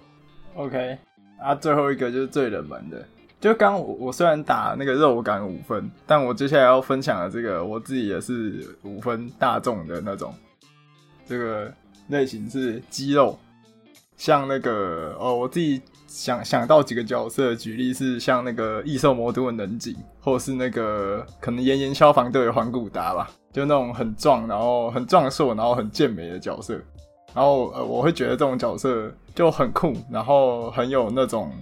[0.57, 0.99] OK，
[1.41, 3.07] 啊，最后一个就是最冷门的。
[3.41, 10.35] 就刚我我虽然打那个肉感五分，但我接下来要分享的这个，我自己也是五分大众的那种。
[11.27, 11.73] 这个
[12.09, 13.39] 类型是肌肉，
[14.17, 26.79] 像那个哦，我自己想想到几个角色，举例是像那个异兽魔都的能景，或是那个可能炎炎消防队的环古达吧，就那种很壮，然后很壮硕，然后很健美的角色。
[27.33, 31.53] 然后呃，我会觉得这种角色就很酷，然后很有那种，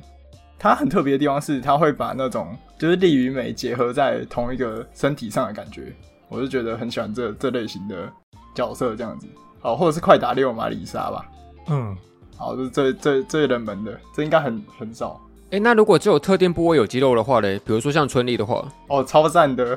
[0.58, 5.94] 他很特别的地方是，它会把那种就是力与美结合在同一个身体上的感觉，
[6.28, 8.10] 我就觉得很喜欢这这类型的
[8.54, 9.26] 角色这样子。
[9.60, 11.26] 好，或者是快打六马里莎吧。
[11.68, 11.96] 嗯，
[12.36, 19.76] 好，这是最最最冷门的，这应该很很少诶，那如果只有特定部位有肌肉的话嘞，比如说像春丽的话，哦，超赞的，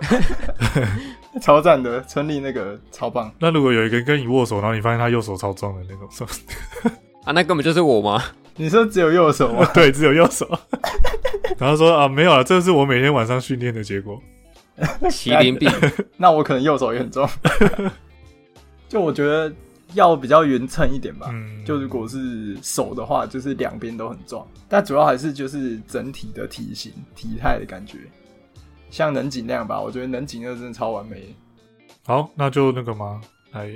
[1.41, 3.31] 超赞的，春丽那个超棒。
[3.39, 6.31] 那如果有一个人跟你握手，然后你发现他右手超壮的那种，是吧
[7.23, 8.21] 啊，那根本就是我吗？
[8.55, 9.69] 你说只有右手吗？
[9.73, 10.47] 对，只有右手。
[11.57, 14.21] 然后说啊，没有啊，这是我每天晚上训练的结果。
[15.03, 15.67] 麒麟臂，
[16.17, 17.27] 那我可能右手也很重。
[18.87, 19.51] 就我觉得
[19.93, 21.29] 要比较匀称一点吧。
[21.31, 27.99] 嗯，就如果是手的话，就是两边都很壮，但主要还是就是整体的体型、体态的感觉，
[28.89, 29.79] 像能景那样吧。
[29.79, 31.35] 我觉得能景那真的超完美。
[32.03, 33.21] 好，那就那个吗？
[33.51, 33.69] 来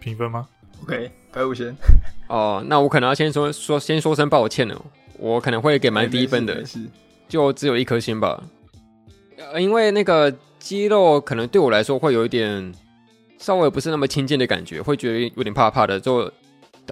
[0.00, 0.48] 评分吗
[0.82, 1.76] ？OK，白五先，
[2.32, 4.82] 哦，那我可能要先说说先说声抱歉了，
[5.18, 6.64] 我可能会给蛮低分的
[7.28, 8.42] 就只有一颗星吧。
[9.36, 12.72] 呃，因为那个肌肉可能对我来说会有一点
[13.36, 16.24] 稍微不是那么亲近的感觉，会觉得有点怕怕的，就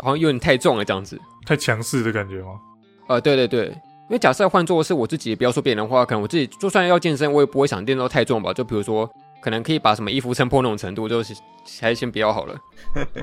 [0.03, 1.19] 好像有点太重了这样子。
[1.47, 2.61] 太强势的感觉吗？
[3.09, 8.53] 呃，对对对，因为假设换做是我自己，不要说别人的话，可能我自己就算要健身，我也不会想练到太重吧。
[8.53, 9.11] 就比如说，
[9.41, 11.35] 可能可以把什么衣服撑破那种程度，就是
[11.81, 12.59] 还是先不要好了。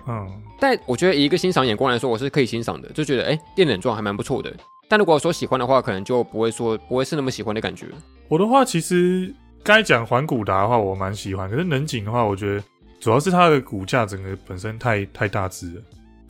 [0.07, 4.53] 嗯，但我觉得以一个欣赏眼光来说，我是可以欣赏的，就觉得哎，电冷壮还蛮不错的。
[4.89, 7.85] 但如果说喜欢的话，可能就不会说不会是那么喜欢的感觉。
[8.29, 11.49] 我的话其实该讲环古达的话，我蛮喜欢。
[11.49, 12.63] 可是能景的话，我觉得
[12.99, 15.81] 主要是它的骨架整个本身太太大只了。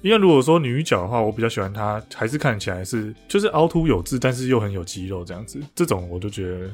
[0.01, 6.69] 因为如果说女角的话，我比较喜欢她，还是看起来是就是凹凸有致，但是又很有肌肉这样子，这种我就觉得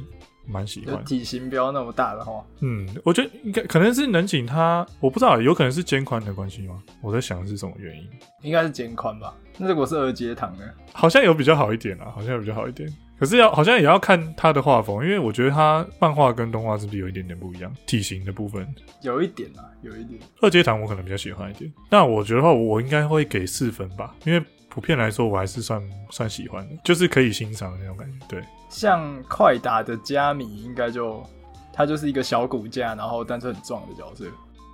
[0.45, 1.03] 蛮喜欢。
[1.05, 6.81] 体型不要那么大的话，嗯，我觉得应该可能是能景它，我不知道，有可能是肩宽的关系吗？
[7.01, 8.09] 我在想是什么原因，
[8.41, 9.33] 应该是肩宽吧。
[9.57, 10.63] 那如果是二阶堂呢？
[10.93, 12.91] 好像有比较好一点啊，好像有比较好一点。
[13.19, 17.71] 可是要好像也要看他的画风，因为我觉得他漫画跟动画是不是有一点点不一样？
[17.85, 18.67] 体型的部分，
[19.01, 20.19] 有一点啊，有一点。
[20.41, 21.71] 二阶堂我可能比较喜欢一点。
[21.89, 28.25] 那我觉得话，我应该会给四分吧，因为普遍来说我还是算算喜欢的，就是可以欣赏的那种感觉。
[28.27, 31.23] 对，像快打的加米，应该就
[31.71, 34.25] 他就是一个小骨架，然后但是很壮的角色。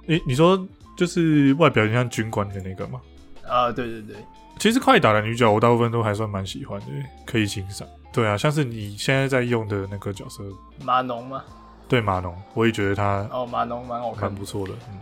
[0.08, 3.02] 诶、你说就是外表像军官的那个吗？
[3.46, 4.16] 啊，对对对，
[4.58, 6.86] 其实快打的女角我大部分都还算蛮喜欢的，
[7.26, 7.86] 可以欣赏。
[8.14, 10.42] 对啊，像是你现在在用的那个角色，
[10.82, 11.44] 马农吗？
[11.90, 14.46] 对马农，我也觉得他哦，马农蛮好看蛮不。
[14.46, 14.72] 错的。
[14.90, 14.98] 嗯，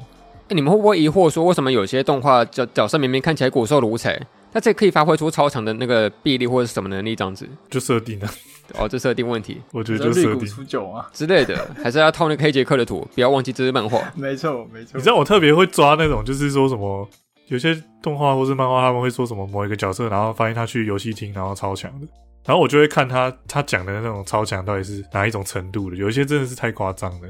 [0.48, 4.20] 哎，你们会不会疑惑说，为什么有些动画角角色明明看起来骨瘦如柴，
[4.52, 7.48] 但这可以发挥出超强的那个臂力或者是什么能力这样子？
[7.70, 8.30] 就设定了，
[8.76, 10.46] 哦，这设定问题我觉得就设定。
[10.48, 14.02] 出九啊，之类的，还是要套那个黑杰克的图，不要忘记这是漫画。
[14.16, 14.92] 没错没错。
[14.96, 17.08] 你知道我特别会抓那种，就是说什么
[17.48, 22.08] 有些动画或是漫画，他们会说什么某一个角色，然后发现他去游戏厅，然后超强的，
[22.46, 27.28] 然后我就会看他他讲的那种超强到底是哪一种程度的，有一些真的是太夸张了。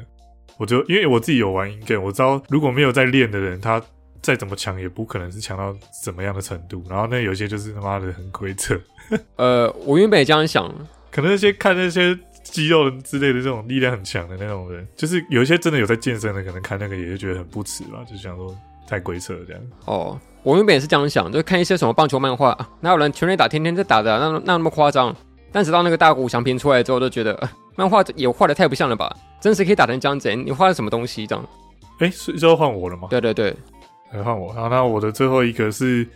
[0.57, 3.79] 我就因为我自己有玩 in game，我知道如果没有在练的人，他
[4.27, 5.73] 再怎么强也不可能是强到
[6.03, 6.83] 怎么样的程度。
[6.89, 8.77] 然后那有些就是他妈的很规则，
[9.37, 10.67] 呃，我原本也这样想，
[11.09, 12.13] 可能那些看那些
[12.43, 18.53] 肌肉之类的这种力量很强的那种人，就是有一些真的有在健身的，可能看那个也就觉得很不耻吧，就想说
[18.85, 19.61] 太规扯了这样。
[19.85, 25.15] 哦，我原本也是这样想，就看一些什么棒球漫画，啊哪有人全垒打天天在打的啊、那那那么夸张？
[25.53, 29.15] 但直到那个大谷翔平出来之后，就觉得、呃漫画也画的太不像了吧？
[29.39, 31.47] 真实可以打成这样子、你画的什么东西这样？
[31.99, 33.07] 哎，是就要换我了吗？
[33.11, 33.55] 对对对，
[34.11, 34.51] 来换我。
[34.53, 36.07] 好，那我的最后一个是，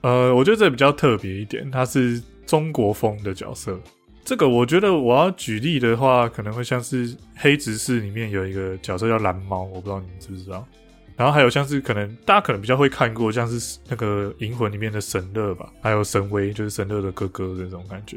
[0.00, 3.78] 呃，我觉得这比较特别一点，它是中国风的角色。
[4.24, 10.66] 这个我觉得我要举例的话，可能会像是《黑执事》里面有一个角色叫蓝猫，我不知道你们知不知道。
[11.16, 18.16] 然后还有像是可能大家可能比较会看过，像是那个《银魂》里面的神乐吧，还有神威，就是神乐的哥哥的这种感觉。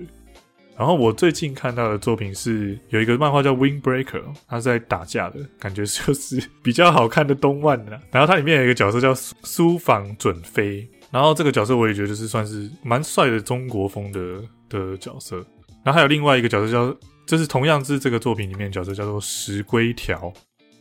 [0.78, 8.00] 然后我最近看到的作品是有一个漫画叫《Windbreaker》，他是在打架的感觉，就是比较好看的动漫的。
[8.12, 15.38] 然后它里面有一个角色叫苏苏仿准飞，然后这个角色我也觉得就是算是蛮帅的中国风的的角色。
[15.84, 20.32] 然后还有另外一个角色叫，就是同样是这个作品里面角色叫做石龟条。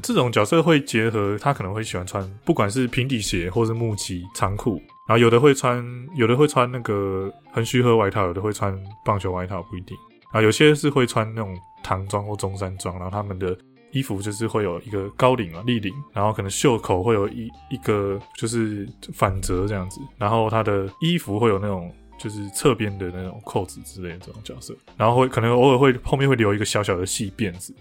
[0.03, 5.85] 这种角色会结合，他可能会喜欢穿，不管是平底鞋或是木屐长裤，然后有的会穿，
[6.15, 9.97] 有的会穿那个横须贺外套，有的会穿棒球外套，不一定。
[10.33, 13.57] 然后有些是会穿那种唐装或中山装，然后他们的
[13.93, 27.75] 衣服就是会有一个高领啊、立领，然后可能袖口会有一一个就是反折这样子，然后他的衣服会有那种就是侧边的那种扣子之类的这种角色，然后会可能偶尔会后面会留一个小小的细辫子，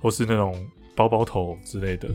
[0.00, 0.66] 或是那种
[0.96, 2.08] 包包头之类的。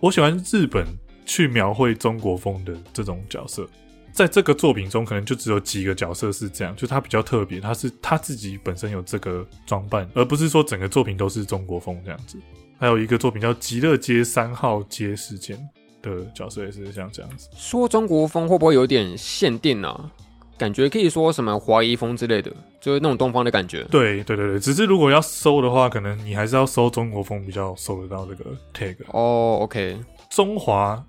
[0.00, 0.86] 我喜欢日本
[1.24, 3.68] 去描绘中国风的这种角色，
[4.12, 12.38] 在这个作品中，可能就只有几个角色是这样，就他比较特别，他是他自己本身有这个装扮，而不是说整个作品都是中国风这样子。
[12.78, 15.56] 还有一个作品叫《极乐街三号街事件》
[16.02, 17.48] 的角色也是像这样子。
[17.56, 20.10] 说中国风会不会有点限定啊？
[20.56, 22.48] 感觉可以说什么华夷风之类的，
[22.80, 23.82] 就是那种东方的感觉。
[23.90, 29.98] 对对对对，只是如果要搜的话，可能你还是要搜中国风比较搜得到这个 tag，哦，OK，
[30.30, 31.04] 中华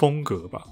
[0.00, 0.62] 风格吧。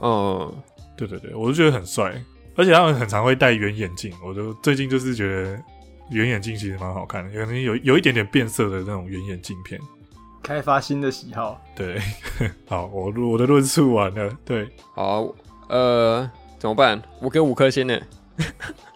[0.00, 0.50] 嗯，
[0.96, 2.14] 对对对，我就觉得很帅，
[2.56, 5.62] 而且他们很常会戴圆眼镜，我就最近就是觉得
[6.10, 9.78] 圆眼镜其实蛮好看的，可能有有一点点变色的那种圆眼镜片。
[10.42, 12.00] 开发新的喜好，对，
[12.66, 15.28] 好，我我的论述完了，对好，
[15.68, 16.28] 呃，
[16.58, 17.00] 怎么办？
[17.20, 18.00] 我给五颗星呢，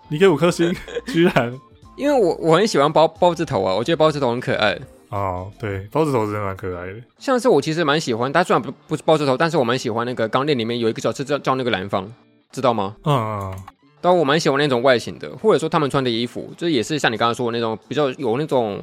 [0.09, 0.75] 你给五颗星，
[1.09, 1.53] 居然
[1.99, 4.81] 因为我我很喜欢包包子头啊，我觉得包子头很可爱。
[5.11, 12.11] 哦，对，包子头真的蛮可爱的，像是我其实蛮喜欢，他虽然不不是包子头，但是我蛮喜欢那个钢炼里面有一个角色叫叫那个蓝方，
[12.51, 12.97] 知道吗？
[13.05, 13.59] 嗯嗯，
[14.01, 18.83] 但我蛮喜欢那种外形的，或者说他们穿的衣服，就是也是像你刚刚说的那种比较有那种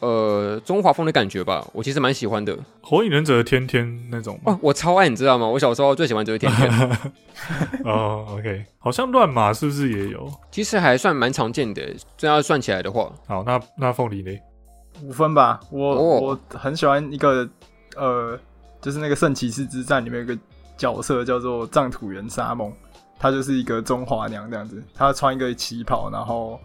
[0.00, 2.56] 呃中华风的感觉吧，我其实蛮喜欢的。
[2.80, 5.46] 火影忍者的天天那种吗哦，我超爱，你知道吗？
[5.46, 6.98] 我小时候最喜欢就是天天，
[7.84, 10.32] 哦，OK，好像乱马是不是也有？
[10.50, 11.82] 其实还算蛮常见的，
[12.16, 14.30] 这要算起来的话，好，那那凤梨呢？
[15.02, 17.48] 五分吧，我、哦我很喜欢一个
[17.96, 18.38] 呃，
[18.80, 20.38] 就是那个圣骑士之战里面有个
[20.76, 22.72] 角色叫做藏土原沙梦，
[23.18, 26.58] 她就是一个中华娘这样子，她穿一个旗袍，然后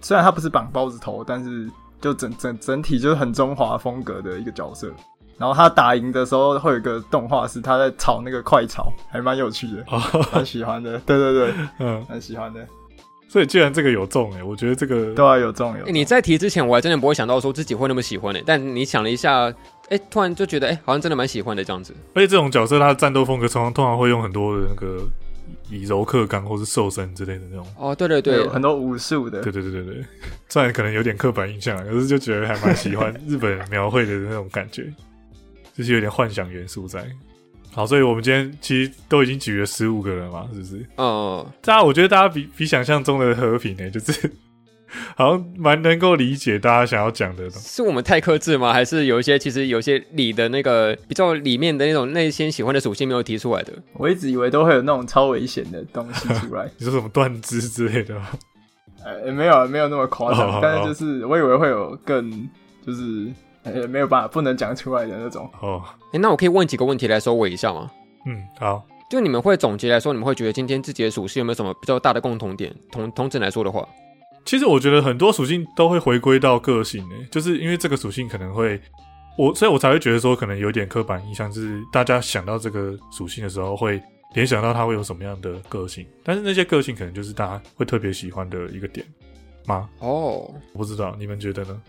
[0.00, 1.68] 虽然她不是绑包子头，但是
[2.00, 4.90] 就整整整体就是很中华风格的一个角色。
[5.38, 9.98] 然后她打赢的时候会有一个动画是她在炒那个快炒，还蛮有趣的，哦，
[10.32, 10.98] 蛮喜欢的。
[11.00, 12.60] 对对对， 嗯，蛮喜欢的。
[13.30, 15.86] 所以既然这个有中哎，我觉得这个对啊，有中有。
[15.86, 19.54] 你在提之前我还真的不会想到说自己会那么喜欢的，但你想了一下，
[19.88, 21.94] 哎，突然就觉得哎，诶好像真的蛮喜欢的这样子。
[22.12, 25.06] 而且这种角色他的战斗风格通常通常会用很多的那个
[25.70, 27.64] 以柔克刚或是瘦身之类的那种。
[27.78, 30.04] 哦，对对对有，很多武术的，对对对对对，
[30.48, 34.92] 虽然可能有点刻板印象啊，可是就觉得还蛮喜欢日本人描绘的那种感觉，
[35.76, 37.06] 就是有点幻想元素在。
[37.72, 40.86] 好，所以我们今天其实都已经举了十五个人嘛，是不是？
[40.96, 44.32] 嗯，大家我觉得大家比比想象中的和平呢、就是
[45.16, 47.76] 好像蛮能够理解大家想要讲的东西。
[47.76, 48.72] 是我们太克制吗？
[48.72, 53.72] 还是有一些其实有些里的那个比较里面的那种内心喜欢的属性没有提出来的？
[53.94, 58.28] 我一直以为都会有那种超危险的东西出来， 你说什么断肢之类的吗？
[59.04, 62.28] 呃，没有没有那么夸张，哦但是就是我以为会有更
[62.84, 63.28] 就是
[63.62, 65.50] 呃没有办法不能讲出来的那种。
[65.60, 65.82] 哦，
[66.12, 67.90] 哎，那我可以问几个问题来收尾一下吗？
[68.26, 72.74] 嗯，好，就你们会总结来说，你们会觉得今天自己的属性有没有什么比较大的共同点？
[72.90, 73.86] 同同整来说的话，
[74.44, 78.80] 其实我觉得很多属性都会回归到个性诶、就是因为这个属性可能会
[79.38, 84.02] 我，所以我才会觉得说可能有点刻板印象，就是大家想到这个属性的时候会
[84.34, 89.06] 联想到它会有什么样的个性，但是那些个性可能就是大家会特别喜欢的一个点
[89.66, 89.88] 吗？
[90.00, 91.80] 哦，我不知道，你们觉得呢？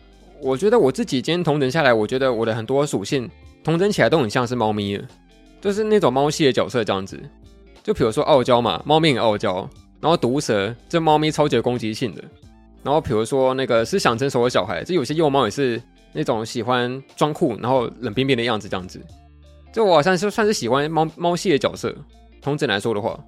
[0.41, 3.29] 我觉得我自己今天同整下来，我觉得我的很多属性
[3.63, 4.99] 同整起来都很像是猫咪，
[5.61, 7.19] 就是那种猫系的角色这样子。
[7.83, 9.67] 就比如说傲娇嘛，猫咪很傲娇，
[9.99, 12.23] 然后毒蛇，这猫咪超级攻击性的。
[12.83, 15.81] 然后比如说那个思想成熟的小孩，这有些幼猫也是
[16.11, 18.99] 那种喜欢装酷，然后冷冰冰的样子这样子。
[19.71, 21.95] 就我好像是算是喜欢猫猫系的角色。
[22.41, 23.19] 同整来说的话，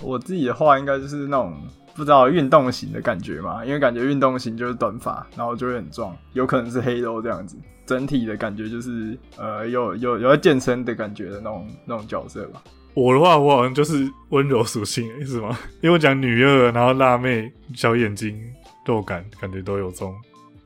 [0.00, 1.54] 我自己的话应该就是那种
[1.94, 7.56] 不知道运动型的感觉嘛，因为感觉运动型就是短发，然后就会很壮，有可能是黑肉这样子。
[7.86, 12.62] 整体的感觉就是呃有有有在健身的感觉的那种那种角色吧。
[12.94, 15.58] 我的话，我好像就是温柔属性、欸，是吗？
[15.82, 18.40] 因为我讲女二，然后辣妹、小眼睛、
[18.86, 20.14] 肉感，感觉都有中。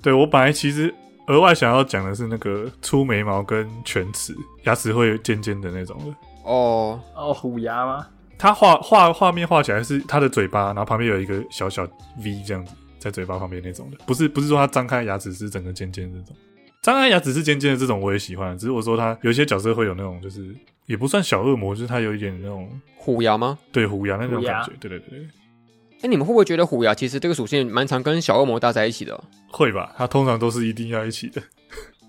[0.03, 0.95] 对我本来其实
[1.27, 6.15] 额外想要讲的是那个粗眉毛跟犬齿，牙齿会尖尖的那种的。
[6.45, 8.07] 哦，哦，虎牙吗？
[8.39, 11.83] 他画画画面画起来是他的嘴巴，然后旁边有一个小小
[12.25, 16.37] V 这样子，在嘴巴旁边那种的，不是不是说他张开牙齿是整个尖尖的这种。
[16.81, 20.55] 张开牙齿是尖尖的这种我也喜欢，只是我说他有些角色会有那种就是
[20.87, 23.59] 也不算小恶魔，就是他有一点那种虎牙吗？
[23.73, 25.29] 对虎牙那种感觉，对对对对。
[26.03, 29.93] 哎，你们会不会觉得虎牙其实这个属性蛮常跟小恶魔搭在一起的哦、会吧？
[29.99, 31.43] 它通常都是一定要一起的。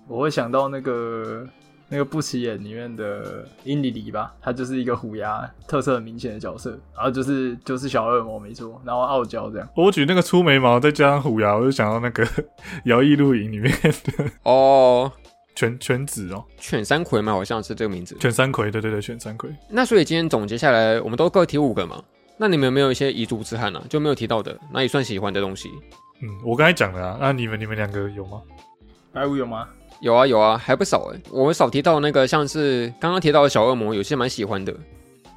[0.06, 1.44] 我会想到那个
[1.92, 9.68] 那个不起眼里面的英里里吧，他就是一个虎牙特色很明显的角色，然后就是就是小恶魔没错，然后傲娇这样。
[9.74, 12.24] 我举那个粗眉毛，再加上虎牙，我就想到那个
[12.84, 15.10] 《摇曳露营》里面的哦，
[15.56, 18.16] 犬犬子哦，犬山葵嘛，好像是这个名字。
[18.20, 19.50] 犬山葵，对对对，犬山葵。
[19.68, 22.02] 那所以今天总结下来，我们都各提五个嘛。
[22.38, 23.84] 那你们有没有一些遗珠之憾呢、啊？
[23.90, 25.68] 就没有提到的，那也算喜欢的东西？
[26.22, 28.40] 嗯，我刚才讲了啊，那你们你们两个有吗？
[29.12, 29.68] 白五有吗？
[30.00, 31.20] 有啊有啊，还不少哎。
[31.30, 34.74] 我少提到那个像是刚刚提到的小恶魔，有些蛮喜欢的。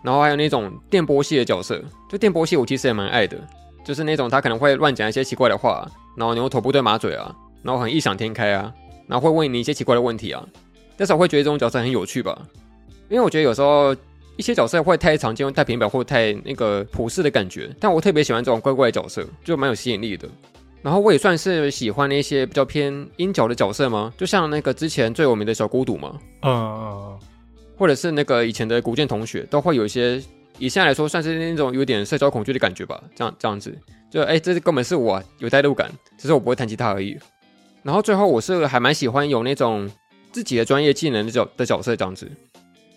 [0.04, 3.38] 然后还有那种电波系的角色，就电波系我其实也蛮爱的，
[3.86, 8.74] 就是那种他可能会乱讲一些奇怪的话，然后牛头不对马嘴啊，然后很异想天开啊，
[9.08, 10.46] 然后会问你一些奇怪的问题啊。
[10.98, 12.38] 但是我会觉得这种角色很有趣吧，
[13.10, 13.96] 因为我觉得有时候
[14.36, 20.28] 一些角色会太常见、太平表或太那个普世的感觉，但我特别喜欢这种怪怪的角色，就蛮有吸引力的。
[20.84, 24.14] 然后我也算是喜欢那些比较偏阴角的角色吗？
[24.18, 27.20] 就像那个之前最有名的小孤独嘛，嗯嗯嗯，
[27.78, 30.22] 或者是那个以前的古剑同学，都会有一些
[30.60, 33.02] 以现在来说算是那种有点社交恐惧的感觉吧。
[33.16, 33.74] 这样这样子，
[34.12, 37.18] 就哎、这根本是我、啊、有代入感，只是我不会弹吉他而已。
[37.82, 39.90] 然后最后我是还蛮喜欢有那种
[40.32, 42.30] 自己的专业技能的角的角色这样子，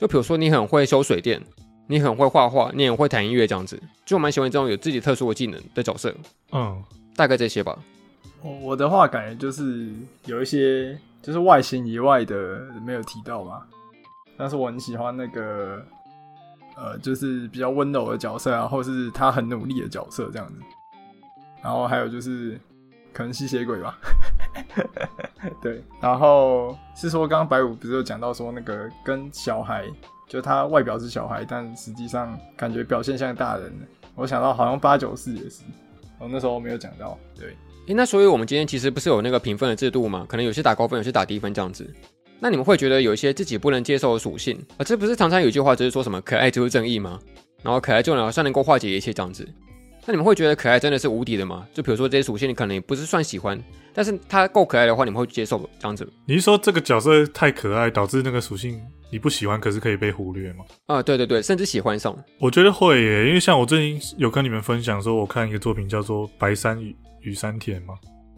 [0.00, 1.40] 就比如说你很会修水电，
[1.86, 6.12] 你很会画画，你很会弹音乐这样子，就我蛮喜欢这种有自己特殊的技能的角色。
[6.52, 6.82] 嗯，
[7.16, 7.76] 大概这些吧。
[8.42, 9.90] 我我的话感觉就是
[10.26, 13.62] 有一些就是外形以外的没有提到嘛，
[14.36, 15.82] 但是我很喜欢那个
[16.76, 20.54] 呃，就是比较温柔的角色啊，或是他很努力的角色这样子。
[21.62, 22.60] 然后还有就是
[23.12, 23.98] 可能吸血鬼吧，
[25.60, 29.84] 对，然后是说刚刚白五不是有讲到说那个跟小孩，
[30.28, 33.72] 就他外表是小孩，但实际上感觉表现像大人。
[34.14, 35.62] 我想到好像八九四也是，
[36.18, 37.18] 我那时候没有讲到。
[37.38, 37.48] 对，
[37.88, 40.26] 诶，那所以我们今天其实不是有那个评分的制度吗？
[40.28, 41.88] 可能有些打高分，有些打低分这样子。
[42.38, 44.84] 那你们会觉得有一些自己不能接受的属性啊？
[44.84, 47.18] 这不是常常有一句话就是说什么可爱就是正义吗？
[47.62, 49.46] 然后可爱就能算能够化解一切这样子。
[50.08, 51.66] 那你们会觉得可爱真的是无敌的吗？
[51.74, 53.60] 就比如说这些属性你可能也不是算喜欢，
[53.92, 56.06] 但是它够可爱的话，你们会接受这样子？
[56.26, 58.80] 你是说这个角色太可爱，导致那个属性
[59.10, 60.64] 你不喜欢，可是可以被忽略吗？
[60.86, 62.16] 啊，对对对，甚至喜欢上。
[62.38, 67.94] 我觉得会耶，因为像我最近有跟你们分享说，我看一个作品叫做《白山与与山田》嘛，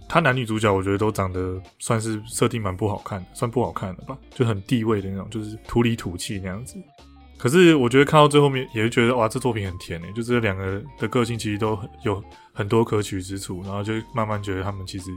[0.08, 6.76] 他男女主角我觉得都长得算是设定蛮不好看的，算不好看的吧，就很地位的那种，就是土里土气那样子。
[7.38, 15.10] 可是我觉得看到最后面，也会觉得哇，这作品很甜诶，就这两个的个性其实都有很多可取之处，然后就慢慢觉得他们其实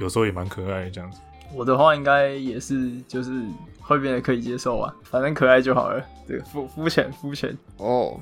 [0.00, 1.20] 有时候也蛮可爱的这样子。
[1.54, 3.42] 我的话应该也是，就是
[3.80, 6.02] 会变得可以接受啊，反正可爱就好了。
[6.26, 8.18] 这个，肤肤浅肤浅哦。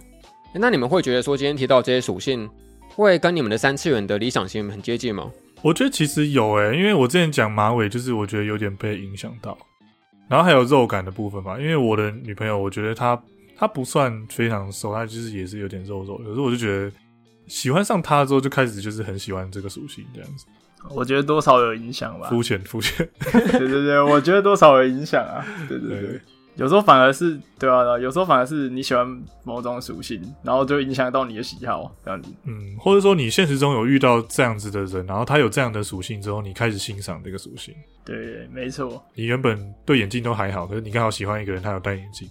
[0.55, 2.49] 那你们会觉得说今天提到这些属性，
[2.95, 5.31] 会跟你们的三次元的理想型很接近吗？
[5.63, 9.57] 我觉得其实有诶，因为我之前讲马尾，就是我觉得有点被影响到。
[10.29, 13.21] 然后还有肉感的部分吧，因为我的女朋友，我觉得她
[13.57, 16.19] 她不算非常瘦，她就是也是有点肉肉。
[16.19, 16.91] 可是我就觉得
[17.47, 20.47] 喜欢上她之后，就开始就是很喜欢这个属性这样子。
[20.89, 22.29] 我觉得多少有影响吧。
[22.29, 23.09] 肤浅肤浅。
[23.33, 25.45] 对对对，我觉得多少有影响啊。
[25.69, 26.21] 对对对。
[26.57, 29.07] 有时候反而是对啊，有时候反而是你喜欢
[29.45, 32.31] 某种属性，然后就影响到你的喜好这样子。
[32.45, 37.75] 嗯，或者说你现实中有遇到这样子的人，然后他有这样的属性之后，你开始欣赏这个属性。
[38.05, 39.03] 对，没错。
[39.15, 42.29] 你原本对眼镜都还好，可是你刚好喜欢一个人，他有戴眼镜，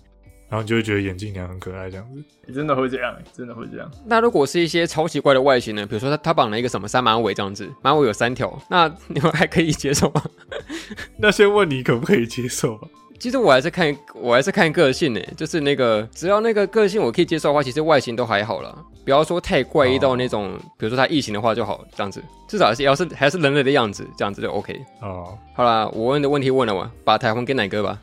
[0.49, 2.23] 然后你就会觉得眼镜娘很可爱这样子。
[2.45, 3.15] 你真的会这样？
[3.31, 3.89] 真的会这样？
[4.05, 5.85] 那如果是一些超奇怪的外形呢？
[5.85, 10.23] 比如说他他绑了一个什么三马尾这样子，马尾有三条，那你们还可以接受吗？
[11.17, 12.87] 那先问你可不可以接受吧。
[13.19, 15.19] 其实我还是看，我还是看个性呢。
[15.35, 18.73] 就是那个，只要那个个性我可以接受的话，其实外形都还好了。
[19.03, 22.23] 不要说太怪异到那种，比如说他异形的话就好，这样子。
[22.47, 24.73] 至少是要是还是人类的样子，这样子就 OK。
[25.01, 27.99] 哦，好啦，我问的问题问了完，把台风给奶哥吧？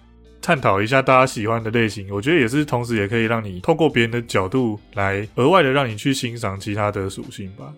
[0.47, 7.74] 探讨一下大家喜欢的类型，我觉得也是，同时也可以让你透过别人的角度来额外的让你去欣赏其他的属性吧。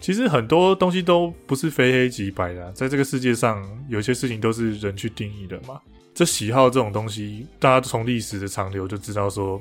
[0.00, 5.80] 其实很多东西都不是非黑即白的，在这个世界上，有些事情都是人去定义的嘛。
[6.12, 9.58] 这喜好这种东西，大家从历史的长流就知道，说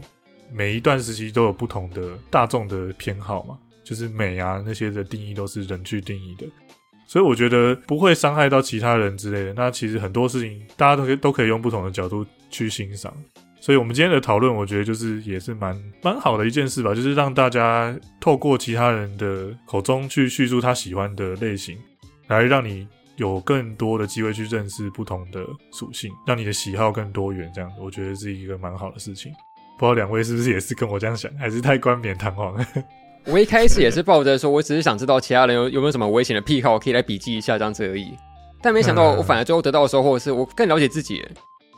[0.51, 6.45] 每一段时期都有不同的大众的偏好嘛，就是美啊那些的定义都是人去定义的，
[7.07, 9.53] 所以我觉得不会伤害到其他人之类的。
[9.53, 13.13] 那其实很多事情大家都可以都可以用不同的角度去欣赏，
[13.59, 21.77] 所以我们今天的讨论，我觉得就是也是蛮蛮好的一件事吧，就是让大家透过其他人的口中去叙述他喜欢的类型，
[22.27, 22.87] 来让你。
[23.19, 29.29] 有更多的机会去认识不同的属性，让你的喜好更多元，这样子我觉得是一个蛮好的事情。
[29.77, 32.55] 不知道两位是不是也是跟我这样想，还是太冠冕堂皇？
[33.25, 38.13] 我一开始也是抱着说，我只是想知道其他人有有没有什么危险的癖好，可以来笔记一下这样子而已。
[38.61, 41.21] 但没想到 我反而最后得到的收获是我更了解自己。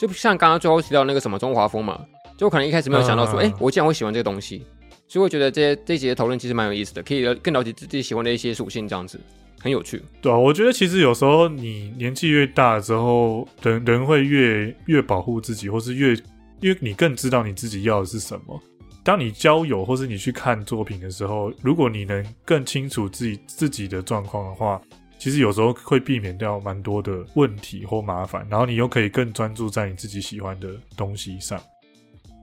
[0.07, 1.99] 就像刚刚最后提到那个什么中华风嘛，
[2.37, 4.65] 就可能一开始没有想到说，哎，我竟然会喜欢这个东西。
[5.07, 9.19] 所以我觉得这些这节的讨论其实蛮有意思的，可以更了解自己喜欢的一些属性，这样子。
[9.59, 16.15] 很有趣，对啊，我觉得其实有时候你年纪越大之后，人人会越越保护自己，或是越
[16.61, 18.59] 因为你更知道你自己要的是什么。
[19.03, 24.81] 当你交友或是你去看作品的时候，如果你能更清楚自己自己的状况的话，
[25.21, 30.67] 其实有时候会避免掉蛮多的问题或麻烦，然后你又可以更专注在你自己喜欢的
[30.97, 31.61] 东西上，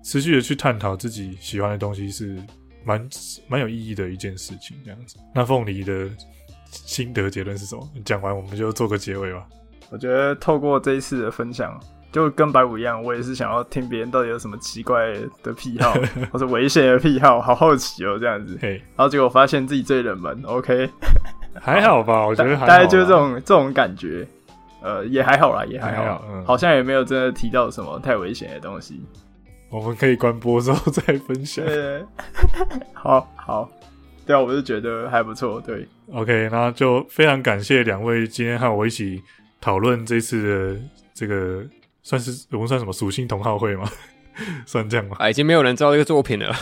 [0.04, 2.40] 持续的去探讨自己喜欢的东西是
[2.84, 3.04] 蛮
[3.48, 4.76] 蛮有意义的一件事情。
[4.84, 6.08] 这样子，那凤梨的。
[6.70, 7.88] 心得结论是什么？
[8.04, 9.46] 讲完我们就做个结尾吧。
[9.88, 11.80] 我觉得透过这一次的分享，
[12.12, 15.94] 就跟白五一样，我也是想要听别人到底有什么奇怪的癖好，
[16.30, 18.58] 或者危险的癖好，好好奇哦，这样子。
[18.60, 20.90] 然后结果发现自己最冷门，OK，
[21.54, 22.26] 还好吧？
[22.26, 24.26] 我觉得大概就是这种这种感觉，
[24.82, 29.00] 呃，也还好啦，也还好，好像也没有真的提到什么太危险的东西。
[29.70, 31.64] 我们可以关播之后再分享。
[32.92, 33.68] 好好。
[34.24, 35.58] 对啊，我是觉得还不错。
[35.60, 39.22] 对，OK，那就非常感谢两位今天和我一起
[39.58, 40.80] 讨论这次的
[41.14, 41.64] 这个，
[42.02, 43.90] 算是我们算什么属性同好会吗？
[44.66, 45.16] 算这样吗？
[45.18, 46.54] 啊，已经没有人知道这个作品了。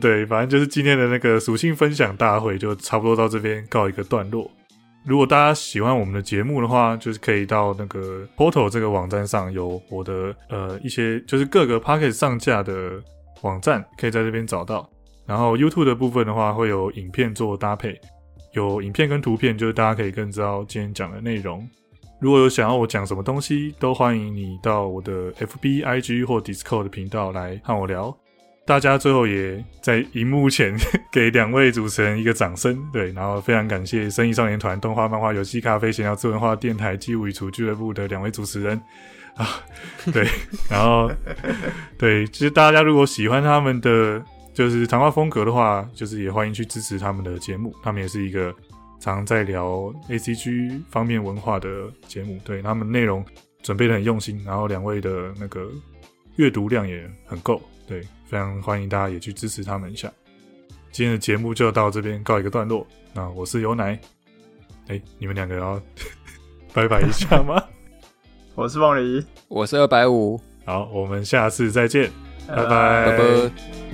[0.00, 4.50] 对，反正就是今天的那个属性分享大会就差不多到这边告一个段落。
[5.04, 13.00] 如果大家喜欢我们的节目的话，就是可以到那个 Portal 这个网站上有我的呃一些就是各个 Pocket 上架的
[13.42, 14.88] 网站，可以在这边找到。
[15.24, 17.98] 然后 YouTube 的部分的话，会有影片做搭配，
[18.52, 21.66] 有影片跟图片，就是大家可以更知道今天讲的内容。
[22.20, 28.16] 如果有想要我讲什么东西，都欢迎你到我的 FB、IG 或 Discord 的频道来和我聊。
[28.66, 30.76] 大家最后也在荧幕前
[31.12, 38.80] 给两位主持人一个掌声，对，然后非常感谢生意少年团、动画、漫画、游戏、咖啡、闲聊、自文化电台、机物与厨俱乐部的两位主持人。
[39.36, 39.46] 啊，
[40.12, 40.26] 对，
[40.70, 41.10] 然后
[41.98, 44.24] 对，其实大家如果喜欢他们的
[44.54, 48.54] 就是谈话风格的话，就是也欢迎去支持他们的节目，他们也是一个
[48.98, 51.68] 常在聊 A C G 方面文化的
[52.08, 53.22] 节目，对他们内容
[53.62, 55.70] 准备的很用心，然后两位的那个
[56.36, 58.02] 阅读量也很够，对。
[58.26, 60.12] 非常欢迎大家也去支持他们一下。
[60.90, 62.84] 今天的节目就到这边告一个段落。
[63.12, 63.98] 那我是尤奶，
[64.88, 65.80] 哎，你们两个要
[66.74, 67.62] 拜拜一下吗？
[68.56, 70.40] 我是凤梨，我是二百五。
[70.64, 72.10] 好，我们下次再见，
[72.48, 73.85] 拜拜拜。